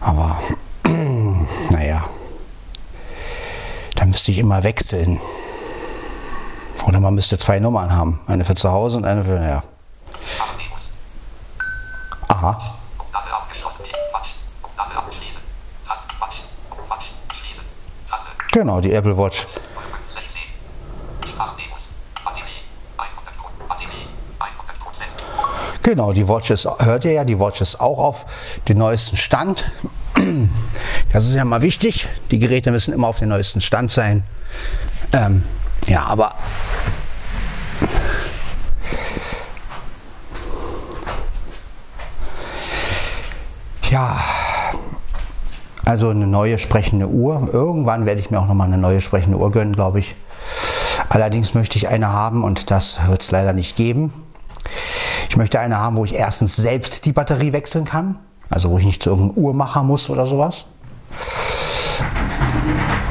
Aber 0.00 0.40
naja, 1.70 2.04
da 3.94 4.04
müsste 4.04 4.30
ich 4.30 4.38
immer 4.38 4.62
wechseln. 4.62 5.20
Oder 6.86 7.00
man 7.00 7.14
müsste 7.14 7.38
zwei 7.38 7.60
Nummern 7.60 7.94
haben. 7.94 8.20
Eine 8.26 8.44
für 8.44 8.56
zu 8.56 8.70
Hause 8.70 8.98
und 8.98 9.04
eine 9.04 9.22
für, 9.22 9.38
naja. 9.38 9.62
Aha. 12.28 12.76
Genau, 18.52 18.80
die 18.80 18.92
Apple 18.92 19.16
Watch. 19.16 19.46
Genau, 25.82 26.12
die 26.12 26.28
Watch 26.28 26.50
ist, 26.50 26.68
hört 26.78 27.04
ihr 27.04 27.12
ja, 27.12 27.24
die 27.24 27.40
Watch 27.40 27.60
ist 27.60 27.80
auch 27.80 27.98
auf 27.98 28.26
den 28.68 28.78
neuesten 28.78 29.16
Stand. 29.16 29.70
Das 31.12 31.26
ist 31.26 31.34
ja 31.34 31.44
mal 31.44 31.60
wichtig. 31.60 32.08
Die 32.30 32.38
Geräte 32.38 32.70
müssen 32.70 32.94
immer 32.94 33.06
auf 33.06 33.18
den 33.18 33.28
neuesten 33.28 33.60
Stand 33.60 33.90
sein. 33.90 34.24
Ähm, 35.12 35.42
ja, 35.86 36.04
aber 36.04 36.34
ja, 43.90 44.18
also 45.84 46.08
eine 46.08 46.26
neue 46.26 46.58
sprechende 46.58 47.08
Uhr. 47.08 47.50
Irgendwann 47.52 48.06
werde 48.06 48.20
ich 48.20 48.30
mir 48.30 48.40
auch 48.40 48.46
nochmal 48.46 48.68
eine 48.68 48.78
neue 48.78 49.02
sprechende 49.02 49.36
Uhr 49.36 49.50
gönnen, 49.50 49.74
glaube 49.74 49.98
ich. 49.98 50.14
Allerdings 51.10 51.52
möchte 51.52 51.76
ich 51.76 51.88
eine 51.88 52.10
haben 52.10 52.42
und 52.42 52.70
das 52.70 53.06
wird 53.06 53.22
es 53.22 53.30
leider 53.30 53.52
nicht 53.52 53.76
geben. 53.76 54.14
Ich 55.32 55.38
möchte 55.38 55.58
eine 55.58 55.78
haben, 55.78 55.96
wo 55.96 56.04
ich 56.04 56.14
erstens 56.14 56.56
selbst 56.56 57.06
die 57.06 57.14
Batterie 57.14 57.54
wechseln 57.54 57.86
kann. 57.86 58.18
Also 58.50 58.68
wo 58.68 58.76
ich 58.76 58.84
nicht 58.84 59.02
zu 59.02 59.08
irgendeinem 59.08 59.42
Uhrmacher 59.42 59.82
muss 59.82 60.10
oder 60.10 60.26
sowas. 60.26 60.66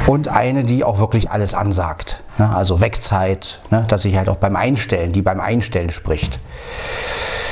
Und 0.05 0.28
eine, 0.28 0.63
die 0.63 0.84
auch 0.84 0.99
wirklich 0.99 1.32
alles 1.32 1.55
ansagt. 1.55 2.24
Ne? 2.38 2.47
Also 2.55 2.80
Wegzeit, 2.80 3.59
ne? 3.72 3.86
dass 3.88 4.05
ich 4.05 4.17
halt 4.17 4.30
auch 4.30 4.36
beim 4.36 4.55
Einstellen, 4.55 5.13
die 5.13 5.24
beim 5.24 5.39
Einstellen 5.39 5.89
spricht. 5.89 6.39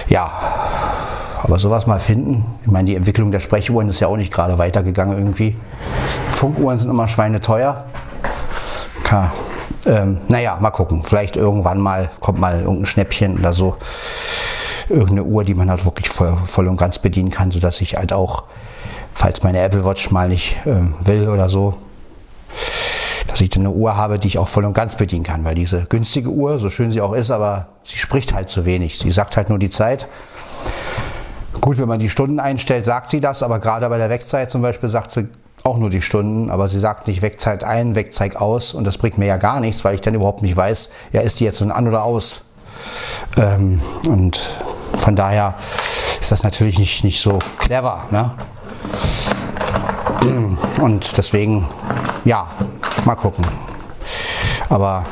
Ja, 0.08 0.34
aber 1.42 1.58
sowas 1.58 1.88
mal 1.88 2.00
finden. 2.00 2.46
Ich 2.62 2.70
meine, 2.70 2.86
die 2.86 2.96
Entwicklung 2.96 3.32
der 3.32 3.40
Sprechuhren 3.40 3.90
ist 3.90 4.00
ja 4.02 4.08
auch 4.08 4.18
nicht 4.18 4.32
gerade 4.32 4.60
weitergegangen 4.60 5.18
irgendwie. 5.18 5.58
Funkuhren 6.28 6.78
sind 6.78 6.92
immer 6.92 7.08
schweineteuer. 7.08 7.86
Ka 9.04 9.32
ähm, 9.88 10.20
naja, 10.28 10.58
mal 10.60 10.70
gucken. 10.70 11.04
Vielleicht 11.04 11.38
irgendwann 11.38 11.80
mal 11.80 12.12
kommt 12.20 12.40
mal 12.40 12.60
irgendein 12.60 12.86
Schnäppchen 12.86 13.40
oder 13.40 13.54
so. 13.54 13.76
Irgendeine 14.90 15.24
Uhr, 15.24 15.44
die 15.44 15.54
man 15.54 15.70
halt 15.70 15.86
wirklich 15.86 16.10
voll, 16.10 16.36
voll 16.46 16.68
und 16.68 16.78
ganz 16.78 17.00
bedienen 17.00 17.30
kann, 17.30 17.52
sodass 17.52 17.80
ich 17.82 17.96
halt 17.96 18.12
auch, 18.12 18.44
falls 19.14 19.44
meine 19.44 19.60
Apple 19.60 19.86
Watch 19.86 20.12
mal 20.12 20.28
nicht 20.28 20.58
ähm, 20.66 20.96
will 21.02 21.30
oder 21.30 21.50
so, 21.50 21.76
dass 23.28 23.40
ich 23.42 23.50
dann 23.50 23.66
eine 23.66 23.76
Uhr 23.76 23.96
habe, 23.96 24.18
die 24.18 24.28
ich 24.28 24.38
auch 24.40 24.48
voll 24.48 24.66
und 24.66 24.74
ganz 24.74 24.96
bedienen 24.96 25.24
kann. 25.24 25.46
Weil 25.46 25.56
diese 25.56 25.86
günstige 25.86 26.30
Uhr, 26.30 26.58
so 26.58 26.70
schön 26.70 26.92
sie 26.92 27.02
auch 27.02 27.14
ist, 27.14 27.30
aber 27.30 27.68
sie 27.84 27.98
spricht 27.98 28.34
halt 28.34 28.50
zu 28.50 28.66
wenig. 28.66 28.98
Sie 28.98 29.12
sagt 29.12 29.38
halt 29.38 29.50
nur 29.50 29.60
die 29.60 29.70
Zeit 29.70 30.08
Gut, 31.62 31.78
wenn 31.78 31.88
man 31.88 32.00
die 32.00 32.10
Stunden 32.10 32.40
einstellt, 32.40 32.86
sagt 32.86 33.10
sie 33.10 33.20
das, 33.20 33.44
aber 33.44 33.60
gerade 33.60 33.88
bei 33.90 33.98
der 33.98 34.10
Wegzeit 34.10 34.50
zum 34.50 34.62
Beispiel 34.62 34.88
sagt 34.88 35.12
sie 35.12 35.28
auch 35.64 35.78
nur 35.78 35.90
die 35.90 36.02
Stunden, 36.02 36.50
aber 36.50 36.68
sie 36.68 36.80
sagt 36.80 37.08
nicht 37.08 37.22
Wegzeit 37.22 37.64
ein, 37.64 37.96
Wegzeit 37.96 38.38
aus 38.38 38.74
und 38.74 38.88
das 38.88 38.98
bringt 38.98 39.18
mir 39.18 39.26
ja 39.26 39.38
gar 39.38 39.60
nichts, 39.60 39.84
weil 39.84 39.96
ich 39.96 40.02
dann 40.02 40.16
überhaupt 40.16 40.42
nicht 40.42 40.56
weiß, 40.56 40.92
ja, 41.12 41.22
ist 41.22 41.40
die 41.40 41.44
jetzt 41.44 41.60
nun 41.60 41.72
an 41.72 41.88
oder 41.88 42.04
aus. 42.04 42.42
Ähm, 43.36 43.82
und 44.08 44.40
von 44.98 45.16
daher 45.16 45.56
ist 46.20 46.32
das 46.32 46.44
natürlich 46.44 46.80
nicht, 46.80 47.04
nicht 47.04 47.22
so 47.22 47.40
clever. 47.58 48.06
Ne? 48.12 48.32
Und 50.82 51.18
deswegen, 51.18 51.68
ja, 52.26 52.48
mal 53.06 53.16
gucken. 53.16 53.46
Aber 54.70 55.06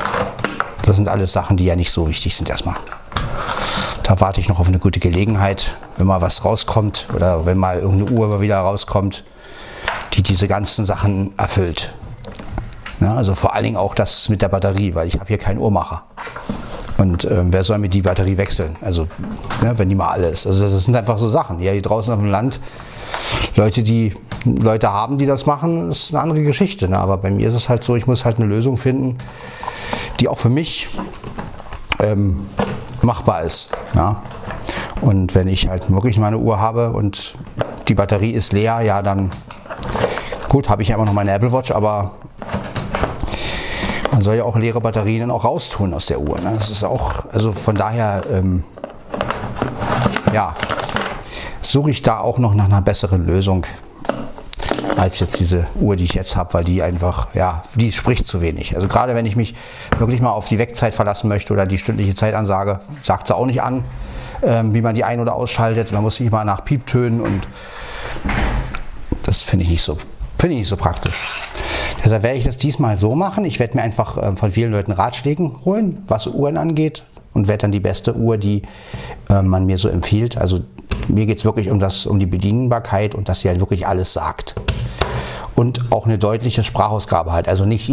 das 0.84 0.96
sind 0.96 1.08
alles 1.08 1.32
Sachen, 1.32 1.56
die 1.56 1.64
ja 1.64 1.76
nicht 1.76 1.90
so 1.90 2.08
wichtig 2.08 2.36
sind 2.36 2.48
erstmal. 2.48 2.76
Da 4.02 4.20
warte 4.20 4.40
ich 4.40 4.48
noch 4.48 4.58
auf 4.58 4.68
eine 4.68 4.78
gute 4.78 5.00
Gelegenheit, 5.00 5.76
wenn 5.96 6.06
mal 6.06 6.20
was 6.20 6.44
rauskommt 6.44 7.08
oder 7.14 7.44
wenn 7.44 7.58
mal 7.58 7.78
irgendeine 7.78 8.18
Uhr 8.18 8.40
wieder 8.40 8.58
rauskommt, 8.58 9.24
die 10.14 10.22
diese 10.22 10.48
ganzen 10.48 10.86
Sachen 10.86 11.34
erfüllt. 11.36 11.92
Ja, 13.00 13.14
also 13.14 13.34
vor 13.34 13.54
allen 13.54 13.64
Dingen 13.64 13.76
auch 13.76 13.94
das 13.94 14.28
mit 14.28 14.42
der 14.42 14.48
Batterie, 14.48 14.94
weil 14.94 15.06
ich 15.06 15.14
habe 15.14 15.26
hier 15.26 15.38
keinen 15.38 15.58
Uhrmacher. 15.58 16.04
Und 16.98 17.24
ähm, 17.24 17.52
wer 17.52 17.64
soll 17.64 17.78
mir 17.78 17.88
die 17.88 18.02
Batterie 18.02 18.36
wechseln? 18.36 18.74
Also, 18.82 19.06
ne, 19.62 19.78
wenn 19.78 19.88
die 19.88 19.94
mal 19.94 20.10
alle 20.10 20.28
ist. 20.28 20.46
Also 20.46 20.68
das 20.68 20.84
sind 20.84 20.96
einfach 20.96 21.18
so 21.18 21.28
Sachen. 21.28 21.60
Ja, 21.60 21.72
hier 21.72 21.82
draußen 21.82 22.12
auf 22.12 22.18
dem 22.18 22.28
Land, 22.28 22.60
Leute, 23.54 23.82
die 23.82 24.14
Leute 24.44 24.92
haben, 24.92 25.18
die 25.18 25.26
das 25.26 25.46
machen, 25.46 25.90
ist 25.90 26.12
eine 26.12 26.22
andere 26.22 26.42
Geschichte. 26.42 26.88
Ne? 26.88 26.98
Aber 26.98 27.16
bei 27.18 27.30
mir 27.30 27.48
ist 27.48 27.54
es 27.54 27.68
halt 27.68 27.82
so, 27.82 27.96
ich 27.96 28.06
muss 28.06 28.24
halt 28.24 28.36
eine 28.36 28.46
Lösung 28.46 28.76
finden, 28.76 29.18
die 30.20 30.28
auch 30.28 30.38
für 30.38 30.48
mich 30.48 30.88
ähm, 32.00 32.46
machbar 33.02 33.42
ist. 33.42 33.70
Ja? 33.94 34.22
Und 35.00 35.34
wenn 35.34 35.48
ich 35.48 35.68
halt 35.68 35.90
wirklich 35.90 36.18
meine 36.18 36.38
Uhr 36.38 36.60
habe 36.60 36.92
und 36.92 37.34
die 37.86 37.94
Batterie 37.94 38.32
ist 38.32 38.52
leer, 38.52 38.80
ja, 38.80 39.02
dann 39.02 39.30
gut, 40.48 40.68
habe 40.68 40.82
ich 40.82 40.88
ja 40.88 40.96
immer 40.96 41.04
noch 41.04 41.12
meine 41.12 41.32
Apple 41.32 41.52
Watch, 41.52 41.70
aber 41.70 42.12
man 44.12 44.22
soll 44.22 44.36
ja 44.36 44.44
auch 44.44 44.56
leere 44.56 44.80
Batterien 44.80 45.20
dann 45.20 45.30
auch 45.30 45.44
raustun 45.44 45.94
aus 45.94 46.06
der 46.06 46.20
Uhr. 46.20 46.40
Ne? 46.40 46.52
Das 46.54 46.70
ist 46.70 46.84
auch, 46.84 47.24
also 47.32 47.52
von 47.52 47.74
daher, 47.74 48.22
ähm, 48.32 48.64
ja, 50.32 50.54
suche 51.60 51.90
ich 51.90 52.02
da 52.02 52.20
auch 52.20 52.38
noch 52.38 52.54
nach 52.54 52.66
einer 52.66 52.82
besseren 52.82 53.26
Lösung 53.26 53.66
als 54.96 55.20
jetzt 55.20 55.38
diese 55.38 55.66
Uhr, 55.76 55.96
die 55.96 56.04
ich 56.04 56.14
jetzt 56.14 56.36
habe, 56.36 56.54
weil 56.54 56.64
die 56.64 56.82
einfach, 56.82 57.34
ja, 57.34 57.62
die 57.76 57.92
spricht 57.92 58.26
zu 58.26 58.40
wenig. 58.40 58.74
Also 58.74 58.88
gerade 58.88 59.14
wenn 59.14 59.26
ich 59.26 59.36
mich 59.36 59.54
wirklich 59.98 60.20
mal 60.20 60.32
auf 60.32 60.48
die 60.48 60.58
Wegzeit 60.58 60.94
verlassen 60.94 61.28
möchte 61.28 61.52
oder 61.52 61.66
die 61.66 61.78
stündliche 61.78 62.14
Zeitansage, 62.14 62.80
sagt 63.02 63.28
sie 63.28 63.36
auch 63.36 63.46
nicht 63.46 63.62
an, 63.62 63.84
ähm, 64.42 64.74
wie 64.74 64.82
man 64.82 64.94
die 64.94 65.04
ein- 65.04 65.20
oder 65.20 65.34
ausschaltet. 65.34 65.92
Man 65.92 66.02
muss 66.02 66.18
nicht 66.18 66.32
mal 66.32 66.44
nach 66.44 66.64
Pieptönen 66.64 67.20
und 67.20 67.46
das 69.22 69.42
finde 69.42 69.64
ich 69.64 69.70
nicht 69.70 69.82
so, 69.82 69.96
finde 70.38 70.54
ich 70.54 70.60
nicht 70.60 70.68
so 70.68 70.76
praktisch. 70.76 71.48
Deshalb 72.04 72.22
werde 72.22 72.38
ich 72.38 72.44
das 72.44 72.56
diesmal 72.56 72.96
so 72.96 73.14
machen. 73.14 73.44
Ich 73.44 73.58
werde 73.58 73.76
mir 73.76 73.82
einfach 73.82 74.16
äh, 74.16 74.36
von 74.36 74.50
vielen 74.50 74.72
Leuten 74.72 74.92
Ratschlägen 74.92 75.64
holen, 75.64 76.02
was 76.06 76.26
Uhren 76.26 76.56
angeht 76.56 77.04
und 77.34 77.48
werde 77.48 77.62
dann 77.62 77.72
die 77.72 77.80
beste 77.80 78.16
Uhr, 78.16 78.36
die 78.38 78.62
äh, 79.28 79.42
man 79.42 79.66
mir 79.66 79.78
so 79.78 79.88
empfiehlt. 79.88 80.38
Also 80.38 80.60
mir 81.08 81.26
geht 81.26 81.38
es 81.38 81.44
wirklich 81.44 81.70
um, 81.70 81.80
das, 81.80 82.06
um 82.06 82.18
die 82.18 82.26
Bedienbarkeit 82.26 83.14
und 83.14 83.28
dass 83.28 83.40
sie 83.40 83.48
halt 83.48 83.60
wirklich 83.60 83.86
alles 83.86 84.12
sagt 84.12 84.54
und 85.58 85.90
auch 85.90 86.06
eine 86.06 86.18
deutliche 86.18 86.62
Sprachausgabe 86.62 87.32
hat. 87.32 87.48
Also 87.48 87.64
nicht 87.64 87.88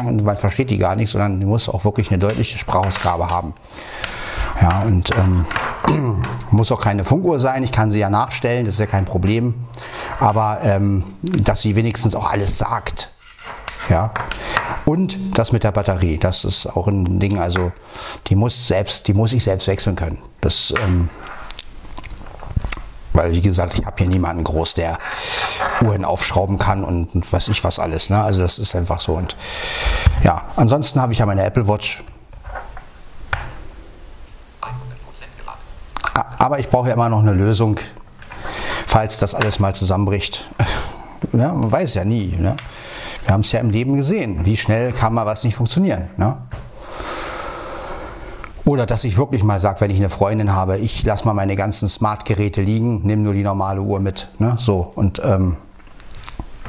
und 0.00 0.22
man 0.22 0.36
versteht 0.36 0.68
die 0.68 0.76
gar 0.76 0.94
nicht, 0.94 1.10
sondern 1.10 1.40
die 1.40 1.46
muss 1.46 1.68
auch 1.68 1.84
wirklich 1.86 2.10
eine 2.10 2.18
deutliche 2.18 2.58
Sprachausgabe 2.58 3.28
haben. 3.28 3.54
Ja, 4.60 4.82
und 4.82 5.10
ähm, 5.16 5.44
muss 6.50 6.72
auch 6.72 6.80
keine 6.80 7.04
Funkuhr 7.04 7.38
sein. 7.38 7.62
Ich 7.62 7.72
kann 7.72 7.90
sie 7.90 7.98
ja 7.98 8.08
nachstellen, 8.10 8.64
das 8.64 8.74
ist 8.74 8.80
ja 8.80 8.86
kein 8.86 9.04
Problem. 9.04 9.54
Aber 10.18 10.60
ähm, 10.62 11.04
dass 11.22 11.60
sie 11.62 11.76
wenigstens 11.76 12.14
auch 12.14 12.30
alles 12.30 12.56
sagt. 12.58 13.10
Ja. 13.88 14.12
Und 14.84 15.18
das 15.36 15.52
mit 15.52 15.64
der 15.64 15.72
Batterie, 15.72 16.16
das 16.16 16.44
ist 16.44 16.66
auch 16.66 16.86
ein 16.86 17.18
Ding. 17.18 17.38
Also 17.38 17.72
die 18.28 18.36
muss 18.36 18.68
selbst, 18.68 19.08
die 19.08 19.14
muss 19.14 19.32
ich 19.32 19.44
selbst 19.44 19.66
wechseln 19.68 19.96
können. 19.96 20.18
Das 20.40 20.72
ähm, 20.82 21.08
Weil, 23.12 23.32
wie 23.32 23.40
gesagt, 23.40 23.78
ich 23.78 23.84
habe 23.84 23.96
hier 23.98 24.08
niemanden 24.08 24.44
groß, 24.44 24.74
der 24.74 24.98
Uhren 25.82 26.04
aufschrauben 26.04 26.58
kann 26.58 26.84
und, 26.84 27.14
und 27.14 27.32
was 27.32 27.48
ich 27.48 27.62
was 27.64 27.78
alles. 27.78 28.10
Ne? 28.10 28.22
Also 28.22 28.40
das 28.40 28.58
ist 28.58 28.74
einfach 28.74 29.00
so. 29.00 29.14
Und 29.14 29.36
ja, 30.22 30.44
ansonsten 30.56 31.00
habe 31.00 31.12
ich 31.12 31.18
ja 31.18 31.26
meine 31.26 31.44
Apple 31.44 31.68
Watch. 31.68 32.04
Aber 36.38 36.58
ich 36.58 36.68
brauche 36.70 36.88
ja 36.88 36.94
immer 36.94 37.08
noch 37.08 37.20
eine 37.20 37.32
Lösung, 37.32 37.78
falls 38.86 39.18
das 39.18 39.34
alles 39.34 39.58
mal 39.58 39.74
zusammenbricht. 39.74 40.50
Ja, 41.32 41.52
man 41.54 41.72
weiß 41.72 41.94
ja 41.94 42.04
nie. 42.04 42.36
Ne? 42.38 42.54
Wir 43.24 43.32
haben 43.32 43.40
es 43.40 43.50
ja 43.50 43.58
im 43.58 43.70
Leben 43.70 43.96
gesehen. 43.96 44.44
Wie 44.44 44.56
schnell 44.56 44.92
kann 44.92 45.14
mal 45.14 45.26
was 45.26 45.42
nicht 45.44 45.56
funktionieren? 45.56 46.08
Ne? 46.18 46.36
Oder 48.66 48.84
dass 48.84 49.02
ich 49.02 49.16
wirklich 49.16 49.42
mal 49.42 49.58
sage, 49.58 49.80
wenn 49.80 49.90
ich 49.90 49.98
eine 49.98 50.08
Freundin 50.08 50.52
habe, 50.52 50.78
ich 50.78 51.04
lasse 51.04 51.24
mal 51.24 51.34
meine 51.34 51.56
ganzen 51.56 51.88
Smart-Geräte 51.88 52.62
liegen, 52.62 53.02
nehme 53.02 53.22
nur 53.22 53.32
die 53.32 53.42
normale 53.42 53.80
Uhr 53.80 53.98
mit. 53.98 54.28
Ne? 54.38 54.56
So, 54.58 54.90
und 54.94 55.20
ähm, 55.24 55.56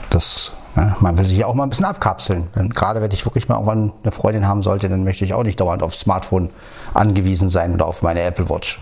das, 0.10 0.54
ne? 0.76 0.96
man 1.02 1.18
will 1.18 1.26
sich 1.26 1.38
ja 1.38 1.46
auch 1.46 1.54
mal 1.54 1.64
ein 1.64 1.70
bisschen 1.70 1.86
abkapseln. 1.86 2.48
Denn 2.56 2.70
gerade 2.70 3.02
wenn 3.02 3.12
ich 3.12 3.26
wirklich 3.26 3.50
mal 3.50 3.56
irgendwann 3.56 3.94
eine 4.04 4.12
Freundin 4.12 4.48
haben 4.48 4.64
sollte, 4.64 4.90
dann 4.90 5.04
möchte 5.04 5.26
ich 5.26 5.34
auch 5.34 5.44
nicht 5.44 5.60
dauernd 5.60 5.84
aufs 5.84 6.00
Smartphone 6.00 6.50
angewiesen 6.94 7.50
sein 7.50 7.74
oder 7.74 7.86
auf 7.86 8.02
meine 8.02 8.22
Apple 8.22 8.50
Watch. 8.50 8.80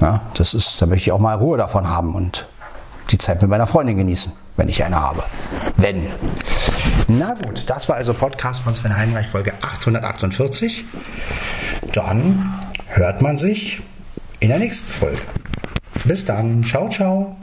Ne? 0.00 0.20
Das 0.34 0.54
ist, 0.54 0.80
da 0.80 0.86
möchte 0.86 1.08
ich 1.08 1.12
auch 1.12 1.18
mal 1.18 1.36
Ruhe 1.36 1.58
davon 1.58 1.88
haben 1.88 2.14
und 2.14 2.46
die 3.10 3.18
Zeit 3.18 3.42
mit 3.42 3.50
meiner 3.50 3.66
Freundin 3.66 3.96
genießen, 3.96 4.32
wenn 4.56 4.68
ich 4.68 4.82
eine 4.84 5.00
habe. 5.00 5.22
Wenn. 5.76 6.08
Na 7.08 7.34
gut, 7.34 7.64
das 7.66 7.88
war 7.88 7.96
also 7.96 8.14
Podcast 8.14 8.62
von 8.62 8.74
Sven 8.74 8.96
Heinreich, 8.96 9.26
Folge 9.26 9.52
848. 9.60 10.84
Dann 11.92 12.58
hört 12.88 13.22
man 13.22 13.36
sich 13.36 13.82
in 14.40 14.48
der 14.48 14.58
nächsten 14.58 14.88
Folge. 14.88 15.22
Bis 16.04 16.24
dann. 16.24 16.64
Ciao, 16.64 16.88
ciao. 16.88 17.36